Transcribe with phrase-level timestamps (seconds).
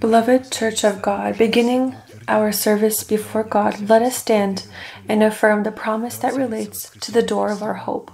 [0.00, 4.66] Beloved Church of God, beginning our service before God, let us stand
[5.08, 8.10] and affirm the promise that relates to the door of our hope.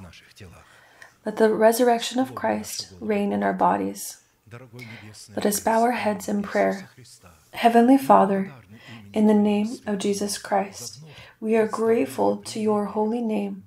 [1.25, 4.19] Let the resurrection of Christ reign in our bodies.
[5.37, 6.91] Let us bow our heads in prayer.
[7.53, 8.53] Heavenly Father,
[9.13, 11.01] in the name of Jesus Christ,
[11.41, 13.65] we are grateful to your holy name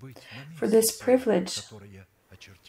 [0.56, 1.62] for this privilege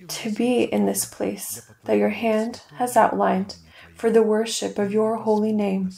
[0.08, 3.56] to be in this place that your hand has outlined
[4.02, 5.88] for the worship of your holy name.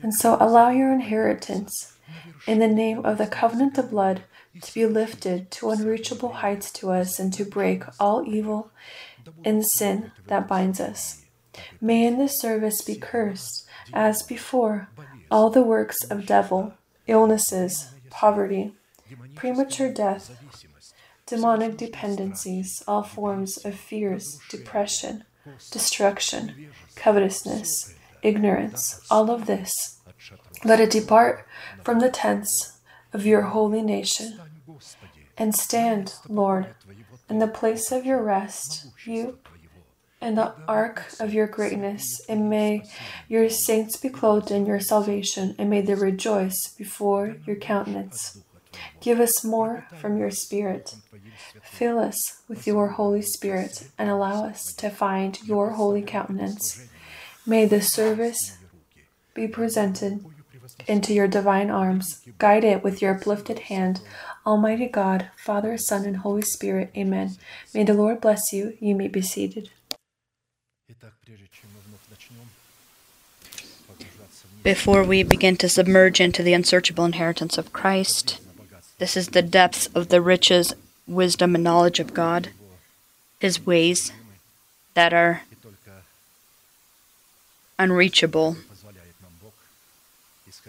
[0.00, 1.96] And so allow your inheritance
[2.46, 4.22] in the name of the covenant of blood
[4.62, 8.70] to be lifted to unreachable heights to us and to break all evil
[9.44, 11.24] and sin that binds us.
[11.80, 14.90] May in this service be cursed, as before,
[15.32, 16.72] all the works of devil,
[17.08, 18.74] illnesses, poverty,
[19.34, 20.38] premature death,
[21.26, 25.24] demonic dependencies, all forms of fears, depression,
[25.70, 30.00] destruction, covetousness, ignorance, all of this.
[30.64, 31.46] Let it depart
[31.84, 32.78] from the tents
[33.12, 34.40] of your holy nation
[35.36, 36.74] and stand, Lord,
[37.28, 39.38] in the place of your rest, you
[40.20, 42.82] and the ark of your greatness, and may
[43.28, 48.42] your saints be clothed in your salvation, and may they rejoice before your countenance.
[49.00, 50.96] Give us more from your Spirit.
[51.78, 56.88] Fill us with your Holy Spirit, and allow us to find your holy countenance.
[57.46, 58.58] May the service
[59.32, 60.24] be presented
[60.88, 62.26] into your divine arms.
[62.38, 64.00] Guide it with your uplifted hand.
[64.44, 66.90] Almighty God, Father, Son, and Holy Spirit.
[66.96, 67.36] Amen.
[67.72, 68.76] May the Lord bless you.
[68.80, 69.70] You may be seated.
[74.64, 78.40] Before we begin to submerge into the unsearchable inheritance of Christ,
[78.98, 80.74] this is the depths of the riches,
[81.08, 82.50] wisdom, and knowledge of God,
[83.40, 84.12] His ways
[84.94, 85.42] that are
[87.78, 88.56] unreachable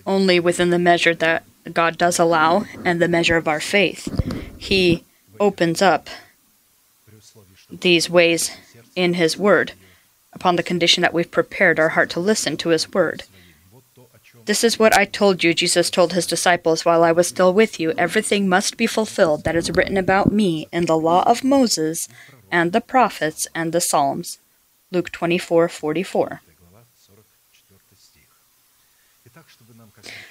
[0.06, 4.08] only within the measure that God does allow and the measure of our faith.
[4.58, 5.04] He
[5.40, 6.10] opens up
[7.70, 8.52] these ways
[8.96, 9.74] in His Word
[10.34, 13.24] upon the condition that we've prepared our heart to listen to His Word.
[14.50, 17.80] This is what I told you, Jesus told his disciples while I was still with
[17.80, 17.92] you.
[17.92, 22.08] Everything must be fulfilled that is written about me in the law of Moses
[22.50, 24.40] and the prophets and the Psalms.
[24.92, 26.42] Luke 24:44.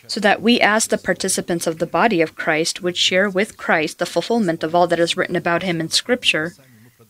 [0.08, 4.00] So that we as the participants of the body of Christ would share with Christ
[4.00, 6.56] the fulfillment of all that is written about him in scripture,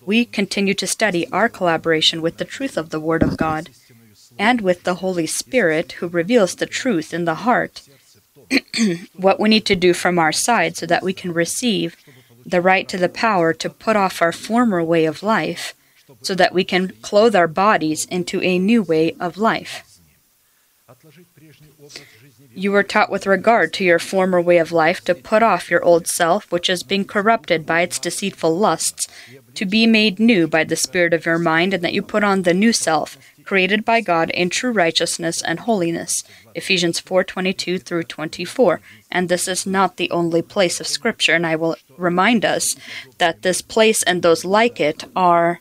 [0.04, 3.70] we continue to study our collaboration with the truth of the word of God
[4.38, 7.82] and with the Holy Spirit who reveals the truth in the heart,
[9.16, 11.96] what we need to do from our side so that we can receive
[12.46, 15.74] the right to the power to put off our former way of life
[16.22, 19.84] so that we can clothe our bodies into a new way of life.
[22.54, 25.84] You were taught with regard to your former way of life to put off your
[25.84, 29.06] old self, which is being corrupted by its deceitful lusts,
[29.54, 32.42] to be made new by the Spirit of your mind, and that you put on
[32.42, 33.16] the new self,
[33.48, 36.22] created by God in true righteousness and holiness.
[36.54, 38.82] Ephesians 4:22 through 24.
[39.10, 42.76] And this is not the only place of scripture, and I will remind us
[43.16, 45.60] that this place and those like it are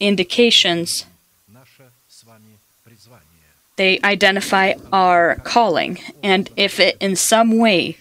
[0.00, 1.04] indications
[3.76, 7.96] they identify our calling, and if it in some way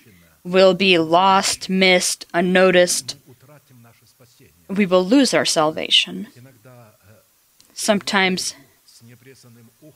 [0.55, 3.17] will be lost, missed, unnoticed,
[4.69, 6.27] we will lose our salvation.
[7.83, 8.55] Sometimes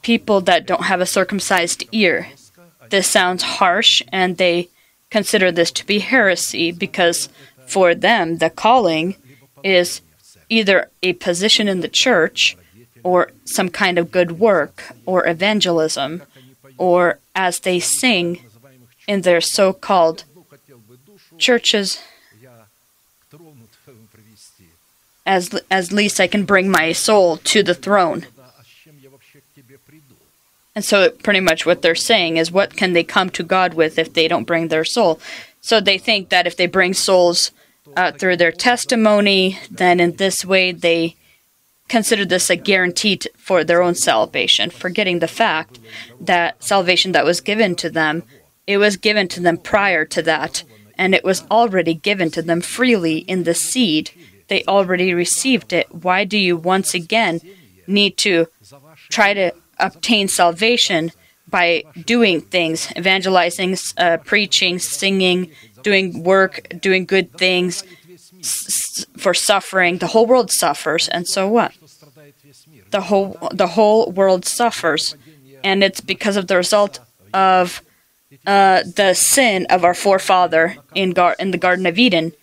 [0.01, 2.27] people that don't have a circumcised ear,
[2.89, 4.67] this sounds harsh, and they
[5.09, 7.29] consider this to be heresy because
[7.65, 9.15] for them the calling
[9.63, 10.01] is
[10.49, 12.57] either a position in the church
[13.03, 16.23] or some kind of good work or evangelism,
[16.77, 18.41] or as they sing
[19.07, 20.25] in their so called
[21.37, 22.01] churches,
[25.27, 28.25] as, as least I can bring my soul to the throne.
[30.73, 33.97] And so, pretty much what they're saying is, what can they come to God with
[33.97, 35.19] if they don't bring their soul?
[35.59, 37.51] So, they think that if they bring souls
[37.95, 41.15] uh, through their testimony, then in this way they
[41.87, 45.79] consider this a guarantee for their own salvation, forgetting the fact
[46.19, 48.23] that salvation that was given to them,
[48.67, 50.63] it was given to them prior to that,
[50.97, 54.11] and it was already given to them freely in the seed.
[54.47, 55.93] They already received it.
[55.93, 57.41] Why do you once again
[57.85, 58.47] need to
[59.09, 61.11] try to obtain salvation
[61.49, 65.51] by doing things, evangelizing, uh, preaching, singing,
[65.81, 67.83] doing work, doing good things,
[69.17, 69.97] for suffering.
[69.99, 71.71] The whole world suffers, and so what?
[72.91, 75.15] the whole the whole world suffers,
[75.63, 76.99] and it's because of the result
[77.33, 77.81] of
[78.45, 82.33] uh, the sin of our forefather in gar- in the Garden of Eden,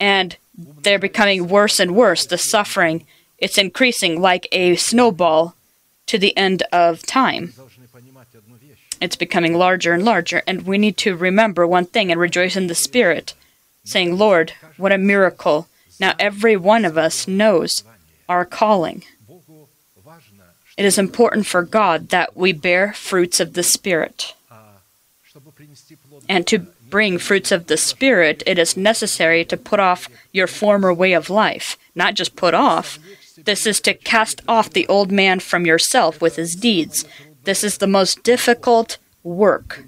[0.00, 2.26] and they're becoming worse and worse.
[2.26, 3.06] The suffering
[3.42, 5.56] it's increasing like a snowball
[6.06, 7.52] to the end of time.
[9.00, 12.68] It's becoming larger and larger, and we need to remember one thing and rejoice in
[12.68, 13.34] the Spirit,
[13.82, 15.66] saying, Lord, what a miracle.
[15.98, 17.82] Now every one of us knows
[18.28, 19.02] our calling.
[20.76, 24.36] It is important for God that we bear fruits of the Spirit.
[26.28, 30.92] And to bring fruits of the Spirit, it is necessary to put off your former
[30.92, 31.78] way of life.
[31.94, 32.98] Not just put off,
[33.44, 37.06] this is to cast off the old man from yourself with his deeds.
[37.44, 39.84] This is the most difficult work.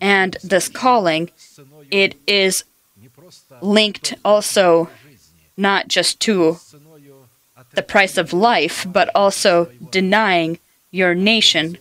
[0.00, 1.30] And this calling,
[1.92, 2.64] it is
[3.62, 4.90] linked also
[5.56, 6.58] not just to
[7.74, 10.58] the price of life, but also denying
[10.90, 11.78] your nation,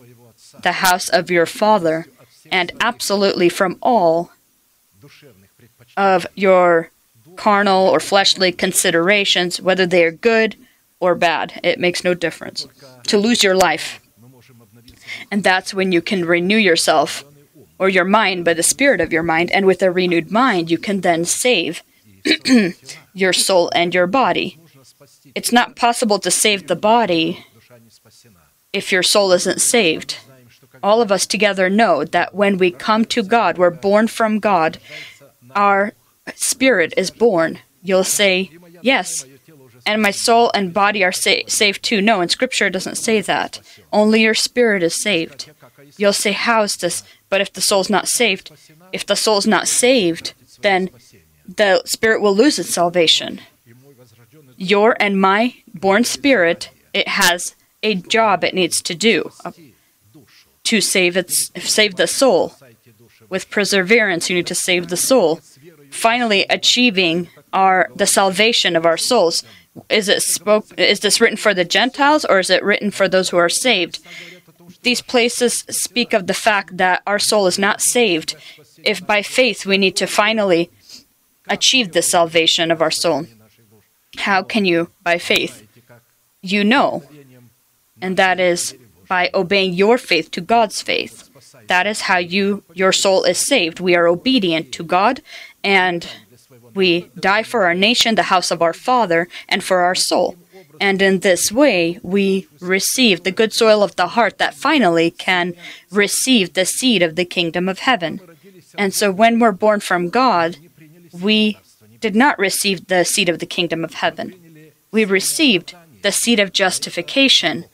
[0.61, 2.05] the house of your father,
[2.51, 4.31] and absolutely from all
[5.97, 6.91] of your
[7.35, 10.55] carnal or fleshly considerations, whether they are good
[10.99, 11.59] or bad.
[11.63, 12.67] It makes no difference.
[13.07, 14.01] To lose your life.
[15.31, 17.23] And that's when you can renew yourself
[17.77, 19.51] or your mind by the spirit of your mind.
[19.51, 21.81] And with a renewed mind, you can then save
[23.13, 24.57] your soul and your body.
[25.33, 27.45] It's not possible to save the body
[28.73, 30.17] if your soul isn't saved.
[30.81, 34.77] All of us together know that when we come to God, we're born from God,
[35.55, 35.93] our
[36.35, 37.59] spirit is born.
[37.81, 39.25] You'll say, Yes,
[39.85, 42.01] and my soul and body are sa- saved too.
[42.01, 43.59] No, in Scripture doesn't say that.
[43.91, 45.51] Only your spirit is saved.
[45.97, 47.03] You'll say, How is this?
[47.29, 48.51] But if the soul's not saved,
[48.93, 50.89] if the soul's not saved, then
[51.47, 53.41] the spirit will lose its salvation.
[54.57, 59.51] Your and my born spirit, it has a job it needs to do uh,
[60.69, 62.53] to save its save the soul.
[63.27, 65.39] With perseverance, you need to save the soul.
[65.89, 69.43] Finally, achieving our the salvation of our souls.
[69.89, 70.65] Is it spoke?
[70.77, 73.99] Is this written for the Gentiles or is it written for those who are saved?
[74.83, 78.35] These places speak of the fact that our soul is not saved.
[78.83, 80.69] If by faith we need to finally
[81.47, 83.25] achieve the salvation of our soul,
[84.17, 85.67] how can you by faith?
[86.43, 87.03] You know,
[88.01, 88.75] and that is
[89.09, 91.29] by obeying your faith to God's faith.
[91.67, 93.81] That is how you your soul is saved.
[93.81, 95.21] We are obedient to God
[95.63, 96.07] and
[96.73, 100.37] we die for our nation, the house of our Father, and for our soul.
[100.79, 105.55] And in this way, we receive the good soil of the heart that finally can
[105.91, 108.21] receive the seed of the kingdom of heaven.
[108.77, 110.57] And so, when we're born from God,
[111.11, 111.57] we
[111.99, 114.71] did not receive the seed of the kingdom of heaven.
[114.91, 117.65] We received the seed of justification,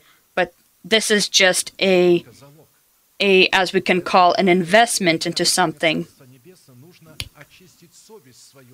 [0.90, 2.24] this is just a,
[3.20, 6.06] a as we can call, an investment into something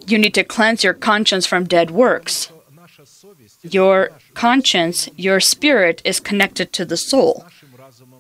[0.07, 2.51] you need to cleanse your conscience from dead works.
[3.63, 7.47] Your conscience, your spirit, is connected to the soul,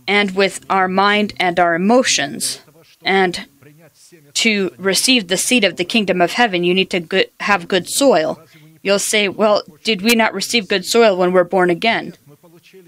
[0.06, 2.60] and with our mind and our emotions.
[3.04, 3.46] And
[4.34, 7.88] to receive the seed of the kingdom of heaven, you need to good, have good
[7.88, 8.40] soil.
[8.82, 12.14] You'll say, Well, did we not receive good soil when we're born again?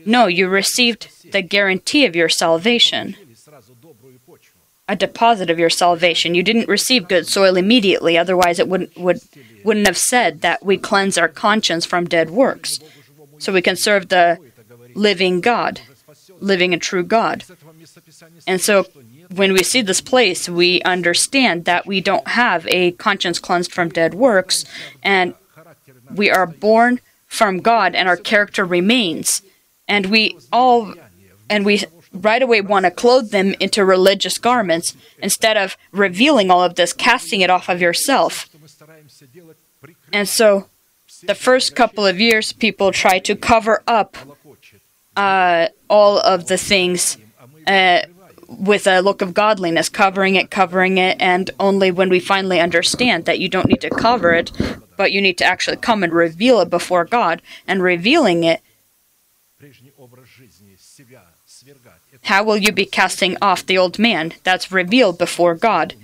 [0.07, 3.17] No, you received the guarantee of your salvation
[4.89, 6.35] a deposit of your salvation.
[6.35, 9.21] You didn't receive good soil immediately, otherwise it wouldn't would
[9.65, 12.81] wouldn't have said that we cleanse our conscience from dead works.
[13.39, 14.39] So we can serve the
[14.95, 15.81] living God,
[16.39, 17.45] living and true God.
[18.47, 18.87] And so
[19.35, 23.89] when we see this place, we understand that we don't have a conscience cleansed from
[23.89, 24.65] dead works,
[25.03, 25.35] and
[26.15, 29.43] we are born from God, and our character remains.
[29.89, 30.95] And we all,
[31.49, 36.63] and we right away want to clothe them into religious garments instead of revealing all
[36.63, 38.49] of this, casting it off of yourself.
[40.13, 40.69] And so,
[41.27, 44.17] the first couple of years, people try to cover up
[45.17, 47.19] uh, all of the things
[47.67, 48.03] uh,
[48.49, 53.25] with a look of godliness, covering it, covering it, and only when we finally understand
[53.25, 54.53] that you don't need to cover it,
[54.97, 58.61] but you need to actually come and reveal it before God, and revealing it
[62.25, 65.95] How will you be casting off the old man that's revealed before God?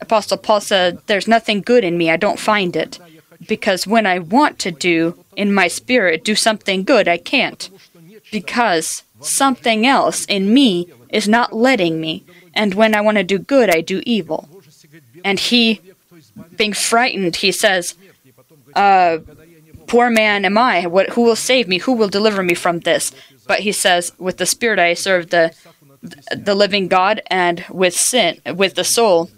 [0.00, 2.98] Apostle Paul said, There's nothing good in me, I don't find it.
[3.46, 7.70] Because when I want to do, in my spirit, do something good, I can't.
[8.30, 12.24] Because something else in me is not letting me.
[12.54, 14.48] And when I want to do good, I do evil.
[15.24, 15.80] And he,
[16.56, 17.94] being frightened, he says,
[18.74, 19.18] uh,
[19.86, 20.86] poor man am I?
[20.86, 21.78] What, who will save me?
[21.78, 23.12] Who will deliver me from this?
[23.46, 25.54] But he says, with the spirit I serve the
[26.30, 29.30] the living God, and with sin, with the soul.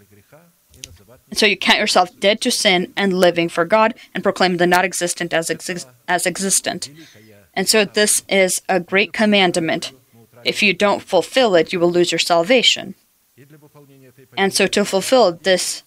[1.32, 4.84] So you count yourself dead to sin and living for God, and proclaim the not
[4.84, 6.90] existent as exi- as existent.
[7.54, 9.92] And so this is a great commandment.
[10.44, 12.94] If you don't fulfill it, you will lose your salvation.
[14.36, 15.82] And so to fulfill this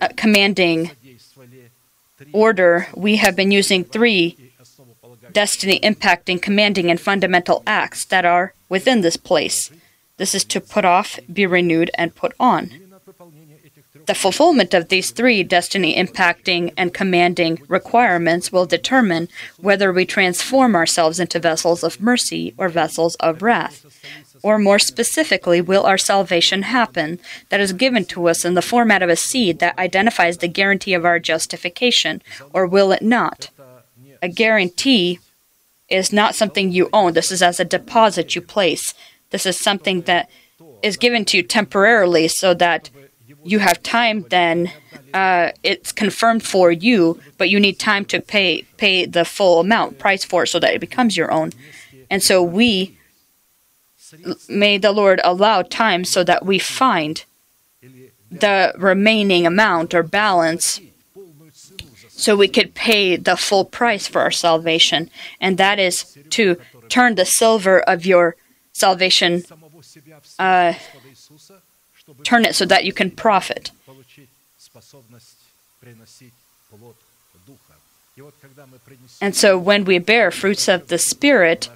[0.00, 0.90] uh, commanding
[2.32, 4.36] order, we have been using three
[5.34, 9.70] destiny impacting, commanding, and fundamental acts that are within this place.
[10.16, 12.70] This is to put off, be renewed, and put on.
[14.06, 20.74] The fulfillment of these three destiny impacting and commanding requirements will determine whether we transform
[20.74, 23.80] ourselves into vessels of mercy or vessels of wrath.
[24.42, 29.02] Or more specifically, will our salvation happen that is given to us in the format
[29.02, 32.20] of a seed that identifies the guarantee of our justification,
[32.52, 33.48] or will it not?
[34.20, 35.18] A guarantee
[35.94, 37.12] is not something you own.
[37.12, 38.94] This is as a deposit you place.
[39.30, 40.28] This is something that
[40.82, 42.90] is given to you temporarily so that
[43.44, 44.72] you have time then
[45.12, 49.98] uh, it's confirmed for you but you need time to pay pay the full amount
[49.98, 51.50] price for it so that it becomes your own
[52.10, 52.96] and so we
[54.48, 57.24] may the lord allow time so that we find
[58.30, 60.80] the remaining amount or balance
[62.16, 66.56] so we could pay the full price for our salvation and that is to
[66.88, 68.36] turn the silver of your
[68.72, 69.42] salvation
[70.38, 70.74] uh,
[72.22, 73.70] turn it so that you can profit.
[79.20, 81.68] And so when we bear fruits of the Spirit,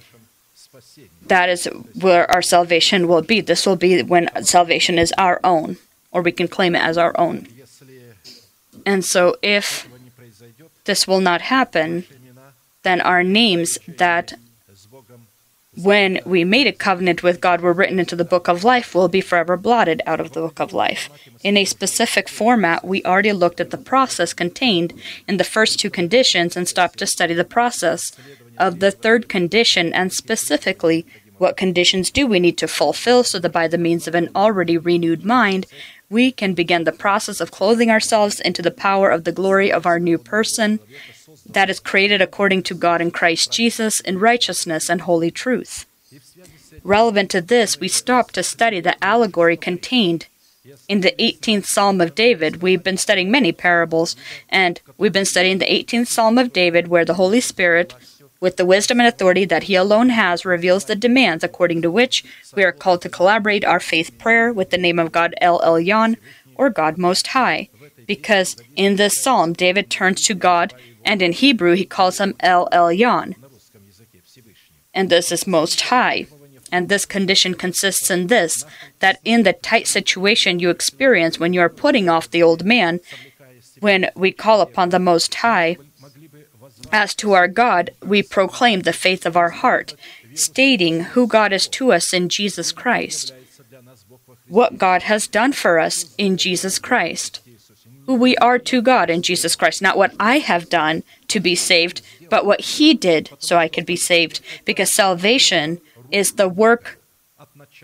[1.27, 1.65] that is
[1.99, 3.41] where our salvation will be.
[3.41, 5.77] This will be when salvation is our own,
[6.11, 7.47] or we can claim it as our own.
[8.85, 9.87] And so if
[10.89, 12.03] this will not happen,
[12.81, 14.33] then our names that
[15.75, 19.07] when we made a covenant with God were written into the book of life will
[19.07, 21.07] be forever blotted out of the book of life.
[21.43, 24.91] In a specific format, we already looked at the process contained
[25.27, 28.11] in the first two conditions and stopped to study the process
[28.57, 31.05] of the third condition and specifically
[31.37, 34.75] what conditions do we need to fulfill so that by the means of an already
[34.75, 35.67] renewed mind,
[36.09, 39.85] we can begin the process of clothing ourselves into the power of the glory of
[39.85, 40.79] our new person
[41.45, 45.85] that is created according to God in Christ Jesus in righteousness and holy truth.
[46.83, 50.27] Relevant to this, we stop to study the allegory contained
[50.87, 52.61] in the 18th Psalm of David.
[52.61, 54.15] We've been studying many parables,
[54.49, 57.93] and we've been studying the 18th Psalm of David, where the Holy Spirit,
[58.39, 62.23] with the wisdom and authority that He alone has, reveals the demands according to which
[62.55, 66.17] we are called to collaborate our faith prayer with the name of God El Elyon,
[66.55, 67.69] or God Most High.
[68.05, 70.73] Because in this psalm, David turns to God
[71.05, 73.35] and in Hebrew he calls him El Elyon.
[74.93, 76.27] And this is Most High.
[76.71, 78.63] And this condition consists in this
[78.99, 82.99] that in the tight situation you experience when you are putting off the old man,
[83.79, 85.77] when we call upon the Most High,
[86.91, 89.95] as to our God, we proclaim the faith of our heart,
[90.33, 93.33] stating who God is to us in Jesus Christ,
[94.47, 97.41] what God has done for us in Jesus Christ
[98.09, 99.83] who we are to God in Jesus Christ.
[99.83, 103.85] Not what I have done to be saved, but what He did so I could
[103.85, 104.39] be saved.
[104.65, 105.79] Because salvation
[106.09, 106.99] is the work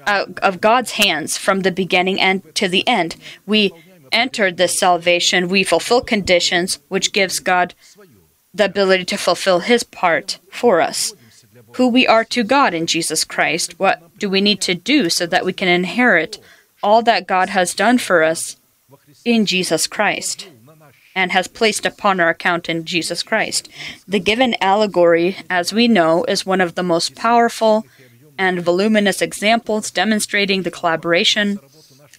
[0.08, 3.18] of God's hands from the beginning and to the end.
[3.46, 3.72] We
[4.12, 7.76] entered this salvation, we fulfill conditions, which gives God
[8.56, 11.14] the ability to fulfill His part for us.
[11.74, 13.78] Who we are to God in Jesus Christ.
[13.78, 16.40] What do we need to do so that we can inherit
[16.82, 18.58] all that God has done for us
[19.26, 20.48] in Jesus Christ
[21.16, 23.70] and has placed upon our account in Jesus Christ.
[24.08, 27.86] The given allegory, as we know, is one of the most powerful
[28.38, 31.60] and voluminous examples demonstrating the collaboration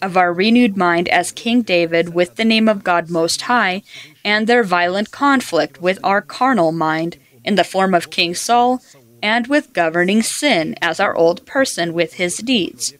[0.02, 3.82] of our renewed mind as King David with the name of God Most High
[4.24, 8.82] and their violent conflict with our carnal mind in the form of King Saul
[9.22, 12.94] and with governing sin as our old person with his deeds.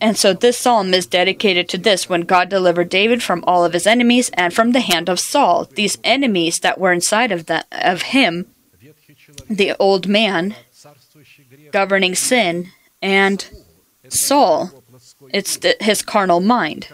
[0.00, 3.74] And so this psalm is dedicated to this when God delivered David from all of
[3.74, 5.68] his enemies and from the hand of Saul.
[5.74, 8.46] These enemies that were inside of that of him,
[9.48, 10.56] the old man
[11.72, 12.68] governing sin
[13.02, 13.48] and
[14.08, 14.70] Saul.
[15.32, 16.88] it's the, his carnal mind.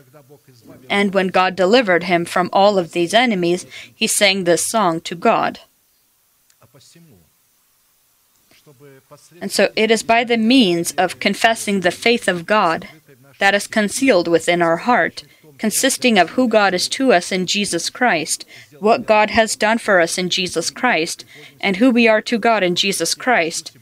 [0.88, 5.14] And when God delivered him from all of these enemies, he sang this song to
[5.14, 5.61] God.
[9.40, 12.88] And so it is by the means of confessing the faith of God
[13.38, 15.25] that is concealed within our heart
[15.59, 18.45] consisting of who God is to us in Jesus Christ,
[18.78, 21.25] what God has done for us in Jesus Christ,
[21.61, 23.76] and who we are to God in Jesus Christ,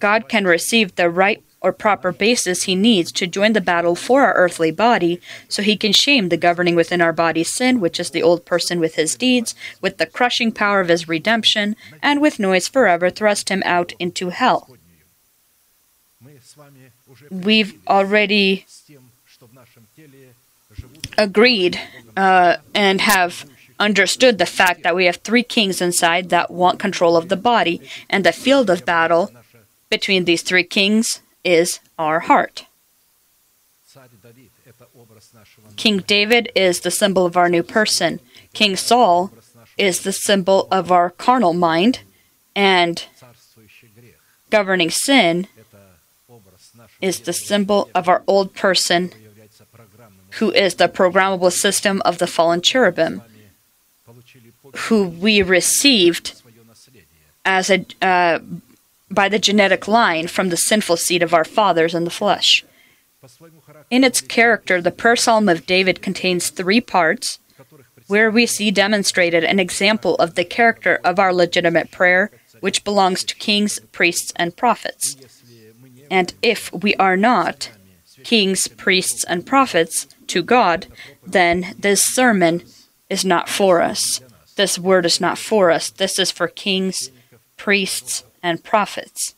[0.00, 4.22] God can receive the right or proper basis he needs to join the battle for
[4.22, 8.10] our earthly body, so he can shame the governing within our body sin, which is
[8.10, 12.38] the old person with his deeds, with the crushing power of his redemption, and with
[12.38, 14.74] noise forever thrust him out into hell.
[17.30, 18.66] We've already
[21.18, 21.80] agreed
[22.16, 23.44] uh, and have
[23.78, 27.82] understood the fact that we have three kings inside that want control of the body,
[28.08, 29.30] and the field of battle
[29.90, 32.64] between these three kings is our heart.
[35.76, 38.20] King David is the symbol of our new person.
[38.52, 39.32] King Saul
[39.76, 42.00] is the symbol of our carnal mind,
[42.54, 43.04] and
[44.50, 45.48] governing sin
[47.00, 49.10] is the symbol of our old person,
[50.32, 53.22] who is the programmable system of the fallen cherubim,
[54.76, 56.40] who we received
[57.44, 58.38] as a uh,
[59.10, 62.64] by the genetic line from the sinful seed of our fathers in the flesh.
[63.90, 67.38] In its character, the prayer psalm of David contains three parts,
[68.06, 73.24] where we see demonstrated an example of the character of our legitimate prayer, which belongs
[73.24, 75.16] to kings, priests, and prophets.
[76.10, 77.70] And if we are not
[78.24, 80.86] kings, priests, and prophets to God,
[81.26, 82.62] then this sermon
[83.08, 84.20] is not for us.
[84.56, 85.90] This word is not for us.
[85.90, 87.10] This is for kings,
[87.56, 89.34] priests, and prophets.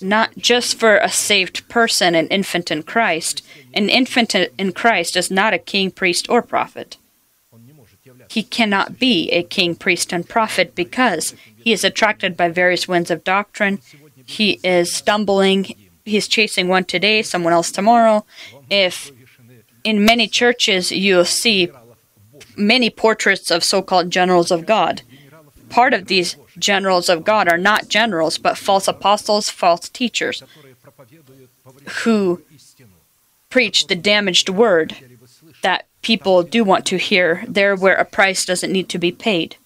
[0.00, 3.42] Not just for a saved person, an infant in Christ.
[3.72, 6.96] An infant in Christ is not a king, priest, or prophet.
[8.28, 13.10] He cannot be a king, priest, and prophet because he is attracted by various winds
[13.10, 13.80] of doctrine.
[14.24, 15.74] He is stumbling.
[16.04, 18.24] He's chasing one today, someone else tomorrow.
[18.68, 19.10] If
[19.82, 21.70] in many churches you'll see
[22.56, 25.02] many portraits of so called generals of God,
[25.68, 30.42] part of these generals of God are not generals, but false apostles, false teachers
[32.02, 32.42] who
[33.48, 34.96] preach the damaged word
[35.62, 39.56] that people do want to hear there where a price doesn't need to be paid.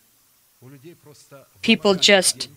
[1.62, 2.48] People just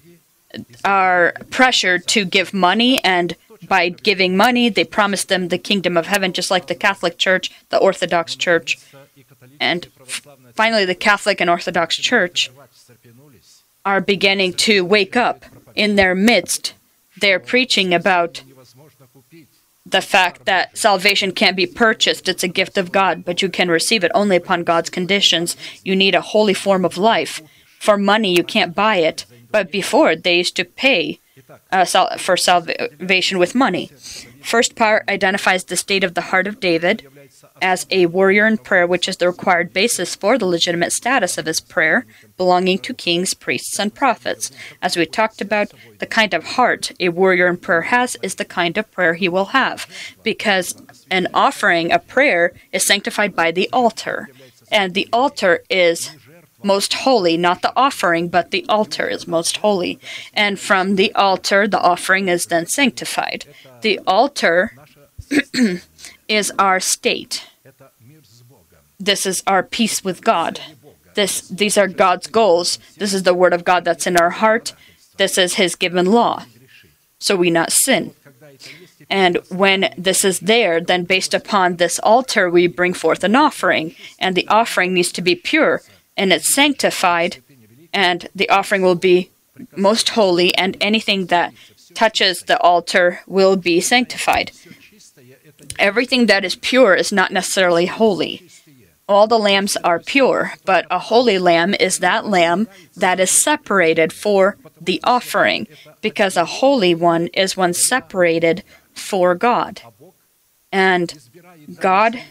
[0.83, 3.35] are pressured to give money, and
[3.67, 7.51] by giving money, they promise them the kingdom of heaven, just like the Catholic Church,
[7.69, 8.77] the Orthodox Church,
[9.59, 9.87] and
[10.53, 12.49] finally the Catholic and Orthodox Church
[13.87, 16.73] are beginning to wake up in their midst.
[17.21, 18.43] They're preaching about
[19.85, 22.27] the fact that salvation can't be purchased.
[22.27, 25.55] It's a gift of God, but you can receive it only upon God's conditions.
[25.85, 27.41] You need a holy form of life.
[27.79, 29.25] For money, you can't buy it.
[29.49, 31.19] But before, they used to pay
[31.71, 33.89] uh, sal- for salvation with money.
[34.41, 37.07] First part identifies the state of the heart of David
[37.61, 41.45] as a warrior in prayer, which is the required basis for the legitimate status of
[41.45, 42.05] his prayer,
[42.37, 44.51] belonging to kings, priests, and prophets.
[44.81, 48.45] As we talked about, the kind of heart a warrior in prayer has is the
[48.45, 49.87] kind of prayer he will have,
[50.23, 50.75] because
[51.09, 54.29] an offering, a prayer, is sanctified by the altar,
[54.71, 56.11] and the altar is
[56.63, 59.99] most holy, not the offering, but the altar is most holy.
[60.33, 63.45] And from the altar, the offering is then sanctified.
[63.81, 64.73] The altar
[66.27, 67.47] is our state.
[68.99, 70.59] This is our peace with God.
[71.13, 72.79] This, these are God's goals.
[72.97, 74.73] This is the word of God that's in our heart.
[75.17, 76.45] This is His given law.
[77.19, 78.13] So we not sin.
[79.09, 83.95] And when this is there, then based upon this altar, we bring forth an offering.
[84.19, 85.81] And the offering needs to be pure
[86.17, 87.37] and it's sanctified.
[87.93, 89.29] And the offering will be
[89.75, 91.53] most holy, and anything that
[91.95, 94.51] touches the altar will be sanctified
[95.79, 98.49] everything that is pure is not necessarily holy.
[99.09, 104.11] All the lambs are pure, but a holy lamb is that lamb that is separated
[104.11, 105.67] for the offering,
[106.01, 109.81] because a holy one is one separated for God.
[110.71, 111.17] And
[111.79, 112.21] God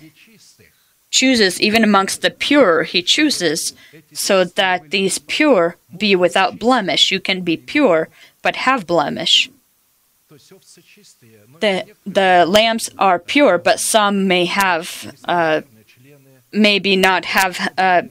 [1.11, 3.73] chooses, even amongst the pure, He chooses
[4.13, 7.11] so that these pure be without blemish.
[7.11, 8.11] You can be pure,
[8.43, 9.51] but have blemish
[11.61, 15.63] the the lambs are pure, but some may have uh,
[16.53, 18.03] maybe not have uh,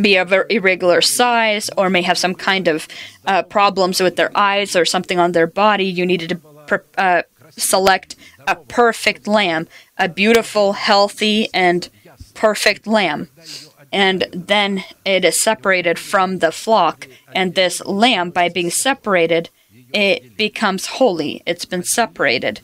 [0.00, 2.88] be of irregular size, or may have some kind of
[3.26, 5.84] uh, problems with their eyes or something on their body.
[5.84, 8.16] You needed to uh, select
[8.46, 11.88] a perfect lamb, a beautiful, healthy, and
[12.34, 13.28] perfect lamb.
[13.92, 19.48] And then it is separated from the flock, and this lamb, by being separated,
[19.92, 21.42] it becomes holy.
[21.46, 22.60] It's been separated.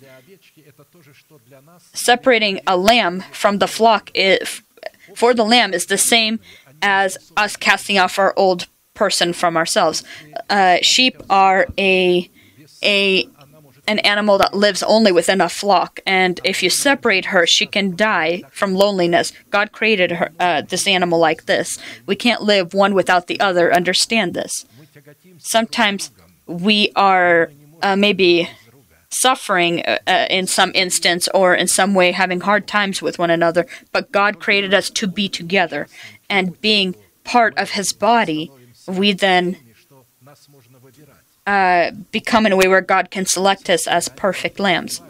[1.93, 4.63] separating a lamb from the flock is,
[5.15, 6.41] for the lamb is the same
[6.83, 10.05] as us casting off our old person from ourselves.
[10.49, 12.31] Uh, sheep are a
[12.83, 13.29] a
[13.87, 17.95] an animal that lives only within a flock, and if you separate her, she can
[17.97, 19.33] die from loneliness.
[19.51, 21.79] God created her, uh, this animal like this.
[22.07, 23.73] We can't live one without the other.
[23.75, 24.65] Understand this.
[25.39, 26.13] Sometimes
[26.47, 27.51] we are
[27.83, 28.49] uh, maybe
[29.11, 33.31] suffering uh, uh, in some instance or in some way having hard times with one
[33.31, 35.87] another, but God created us to be together,
[36.29, 38.51] and being part of His body,
[38.87, 39.57] we then
[41.47, 45.01] uh, become in a way where God can select us as perfect lambs.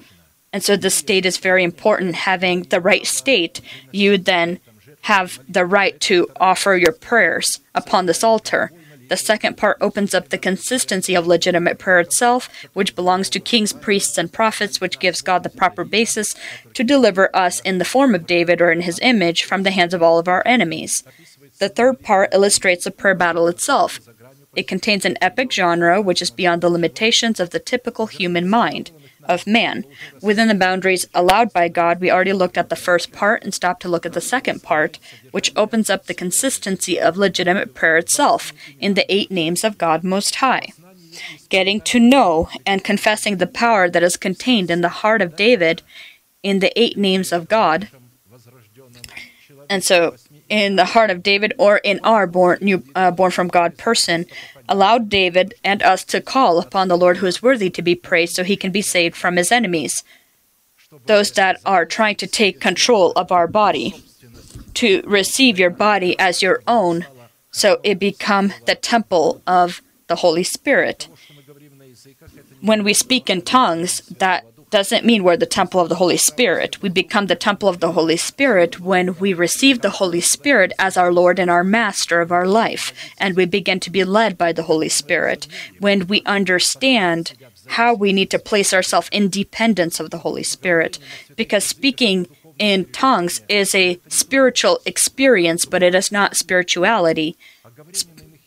[0.52, 2.14] And so the state is very important.
[2.14, 4.60] Having the right state, you then
[5.02, 8.70] have the right to offer your prayers upon this altar.
[9.08, 13.72] The second part opens up the consistency of legitimate prayer itself, which belongs to kings,
[13.72, 16.34] priests, and prophets, which gives God the proper basis
[16.72, 19.94] to deliver us in the form of David or in his image from the hands
[19.94, 21.04] of all of our enemies.
[21.58, 24.00] The third part illustrates the prayer battle itself.
[24.56, 28.90] It contains an epic genre which is beyond the limitations of the typical human mind,
[29.28, 29.84] of man.
[30.22, 33.82] Within the boundaries allowed by God, we already looked at the first part and stopped
[33.82, 34.98] to look at the second part,
[35.30, 40.04] which opens up the consistency of legitimate prayer itself in the eight names of God
[40.04, 40.72] Most High.
[41.48, 45.82] Getting to know and confessing the power that is contained in the heart of David
[46.42, 47.88] in the eight names of God.
[49.70, 50.16] And so
[50.48, 54.26] in the heart of David or in our born new uh, born from God person
[54.68, 58.34] allowed David and us to call upon the Lord who is worthy to be praised
[58.34, 60.04] so he can be saved from his enemies.
[61.06, 64.02] Those that are trying to take control of our body
[64.74, 67.06] to receive your body as your own
[67.50, 71.08] so it become the temple of the Holy Spirit.
[72.60, 76.82] When we speak in tongues that doesn't mean we're the temple of the Holy Spirit.
[76.82, 80.96] We become the temple of the Holy Spirit when we receive the Holy Spirit as
[80.96, 84.50] our Lord and our Master of our life, and we begin to be led by
[84.50, 85.46] the Holy Spirit.
[85.78, 87.34] When we understand
[87.68, 90.98] how we need to place ourselves in dependence of the Holy Spirit,
[91.36, 92.26] because speaking
[92.58, 97.36] in tongues is a spiritual experience, but it is not spirituality.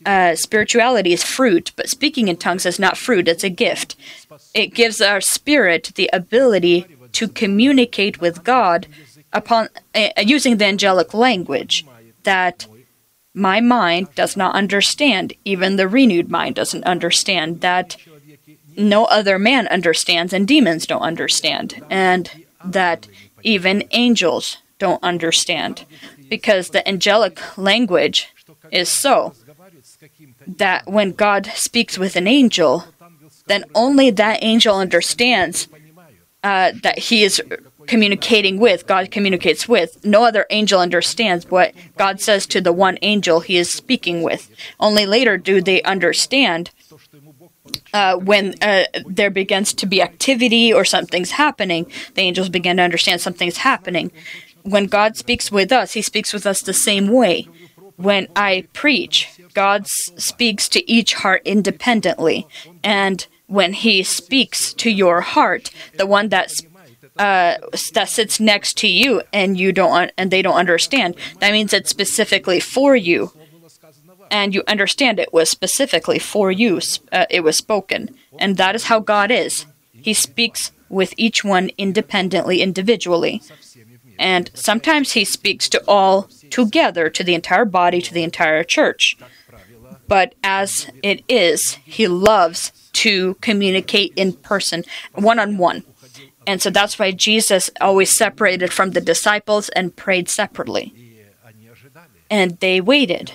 [0.07, 3.95] Uh, spirituality is fruit, but speaking in tongues is not fruit, it's a gift
[4.53, 8.87] it gives our spirit the ability to communicate with God
[9.33, 11.85] upon uh, using the angelic language
[12.23, 12.67] that
[13.33, 17.97] my mind does not understand, even the renewed mind doesn't understand, that
[18.75, 23.07] no other man understands and demons don't understand, and that
[23.43, 25.85] even angels don't understand.
[26.29, 28.29] Because the angelic language
[28.71, 29.33] is so
[30.45, 32.85] that when God speaks with an angel,
[33.47, 35.67] then only that angel understands
[36.43, 37.41] uh, that he is
[37.87, 40.05] communicating with, God communicates with.
[40.05, 44.49] No other angel understands what God says to the one angel he is speaking with.
[44.79, 46.71] Only later do they understand
[47.93, 51.91] uh, when uh, there begins to be activity or something's happening.
[52.13, 54.11] The angels begin to understand something's happening.
[54.63, 57.47] When God speaks with us, he speaks with us the same way.
[57.95, 62.45] When I preach, God speaks to each heart independently.
[62.83, 66.61] And when he speaks to your heart, the one that's
[67.17, 67.55] uh,
[67.95, 71.89] that sits next to you and you don't and they don't understand, that means it's
[71.89, 73.31] specifically for you,
[74.29, 76.79] and you understand it was specifically for you.
[77.11, 79.65] Uh, it was spoken, and that is how God is.
[79.91, 83.41] He speaks with each one independently, individually,
[84.19, 89.17] and sometimes He speaks to all together, to the entire body, to the entire church.
[90.07, 95.83] But as it is, He loves to communicate in person, one on one.
[96.47, 100.93] And so that's why Jesus always separated from the disciples and prayed separately.
[102.29, 103.33] And they waited.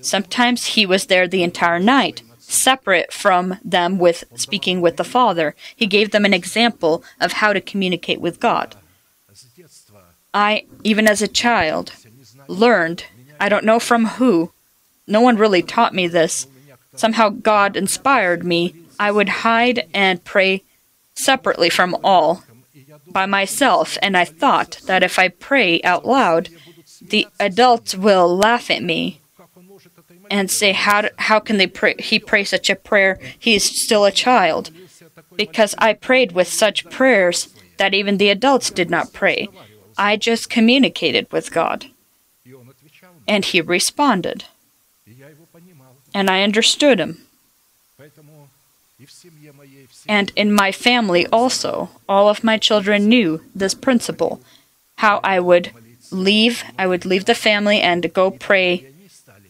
[0.00, 5.54] Sometimes he was there the entire night, separate from them with speaking with the Father.
[5.74, 8.76] He gave them an example of how to communicate with God.
[10.32, 11.92] I, even as a child,
[12.46, 13.04] learned,
[13.40, 14.52] I don't know from who,
[15.10, 16.46] no one really taught me this,
[16.94, 20.62] somehow God inspired me, I would hide and pray
[21.14, 22.44] separately from all
[23.06, 26.48] by myself, and I thought that if I pray out loud,
[27.00, 29.20] the adults will laugh at me
[30.30, 31.94] and say, "How how can they pray?
[31.98, 33.18] He pray such a prayer?
[33.38, 34.70] He's still a child."
[35.34, 39.48] Because I prayed with such prayers that even the adults did not pray.
[39.96, 41.86] I just communicated with God,
[43.26, 44.44] and He responded
[46.14, 47.22] and I understood him.
[50.08, 54.40] And in my family also, all of my children knew this principle
[54.96, 55.72] how I would
[56.10, 58.84] leave, I would leave the family and go pray,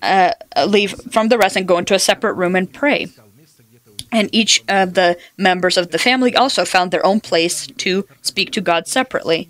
[0.00, 0.32] uh,
[0.66, 3.08] leave from the rest and go into a separate room and pray.
[4.12, 8.52] And each of the members of the family also found their own place to speak
[8.52, 9.48] to God separately.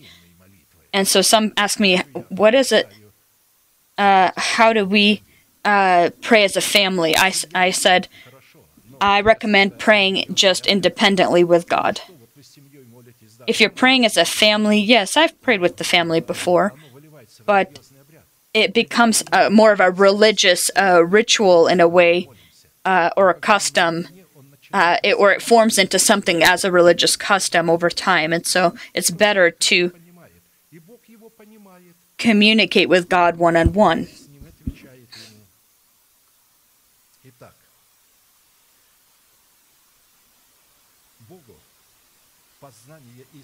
[0.92, 2.88] And so some ask me, what is it?
[3.98, 5.22] Uh, how do we
[5.64, 7.16] uh, pray as a family?
[7.16, 8.08] I, I said,
[9.00, 12.00] I recommend praying just independently with God.
[13.46, 16.74] If you're praying as a family, yes, I've prayed with the family before,
[17.46, 17.80] but
[18.52, 22.28] it becomes more of a religious uh, ritual in a way,
[22.84, 24.08] uh, or a custom,
[24.72, 28.32] uh, it, or it forms into something as a religious custom over time.
[28.32, 29.92] And so it's better to
[32.18, 34.08] communicate with God one on one.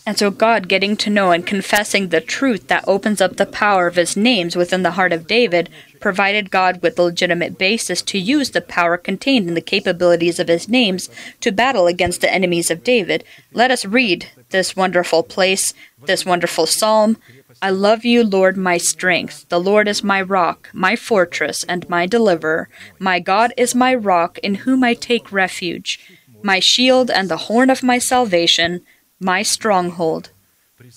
[0.06, 3.88] And so, God getting to know and confessing the truth that opens up the power
[3.88, 8.18] of his names within the heart of David provided God with a legitimate basis to
[8.18, 12.70] use the power contained in the capabilities of his names to battle against the enemies
[12.70, 13.24] of David.
[13.52, 17.16] Let us read this wonderful place, this wonderful psalm.
[17.60, 19.48] I love you, Lord, my strength.
[19.48, 22.68] The Lord is my rock, my fortress, and my deliverer.
[23.00, 25.98] My God is my rock, in whom I take refuge,
[26.44, 28.82] my shield and the horn of my salvation
[29.20, 30.30] my stronghold.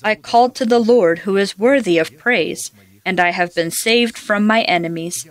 [0.03, 2.71] I called to the Lord who is worthy of praise,
[3.05, 5.27] and I have been saved from my enemies.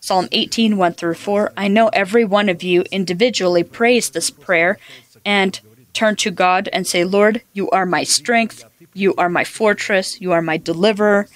[0.00, 1.52] Psalm 18, 1 through 4.
[1.56, 4.78] I know every one of you individually prays this prayer
[5.24, 5.60] and
[5.92, 10.32] turn to God and say, Lord, you are my strength, you are my fortress, you
[10.32, 11.28] are my deliverer.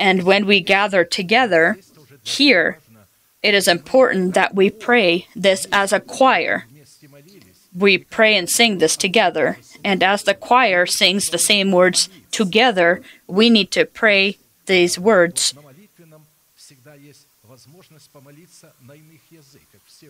[0.00, 1.78] And when we gather together
[2.22, 2.78] here,
[3.42, 6.64] it is important that we pray this as a choir.
[7.72, 13.02] We pray and sing this together and as the choir sings the same words together,
[13.26, 15.54] we need to pray these words.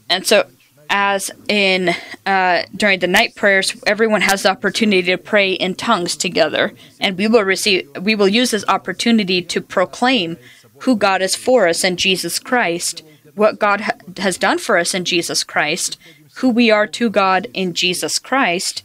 [0.09, 0.44] And so,
[0.90, 6.16] as in uh, during the night prayers, everyone has the opportunity to pray in tongues
[6.16, 7.88] together, and we will receive.
[8.00, 10.38] We will use this opportunity to proclaim
[10.81, 13.02] who God is for us in Jesus Christ,
[13.35, 15.98] what God ha- has done for us in Jesus Christ,
[16.37, 18.83] who we are to God in Jesus Christ,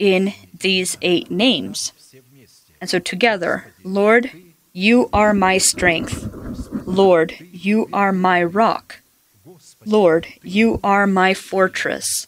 [0.00, 1.92] in these eight names.
[2.80, 4.32] And so together, Lord,
[4.72, 6.28] you are my strength.
[6.86, 9.00] Lord, you are my rock.
[9.86, 12.26] Lord, you are my fortress.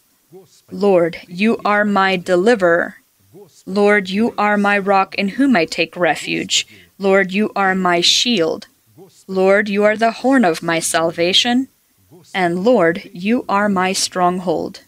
[0.71, 2.97] Lord, you are my deliverer.
[3.65, 6.67] Lord, you are my rock in whom I take refuge.
[6.99, 8.67] Lord, you are my shield.
[9.27, 11.69] Lord, you are the horn of my salvation.
[12.33, 14.81] And Lord, you are my stronghold.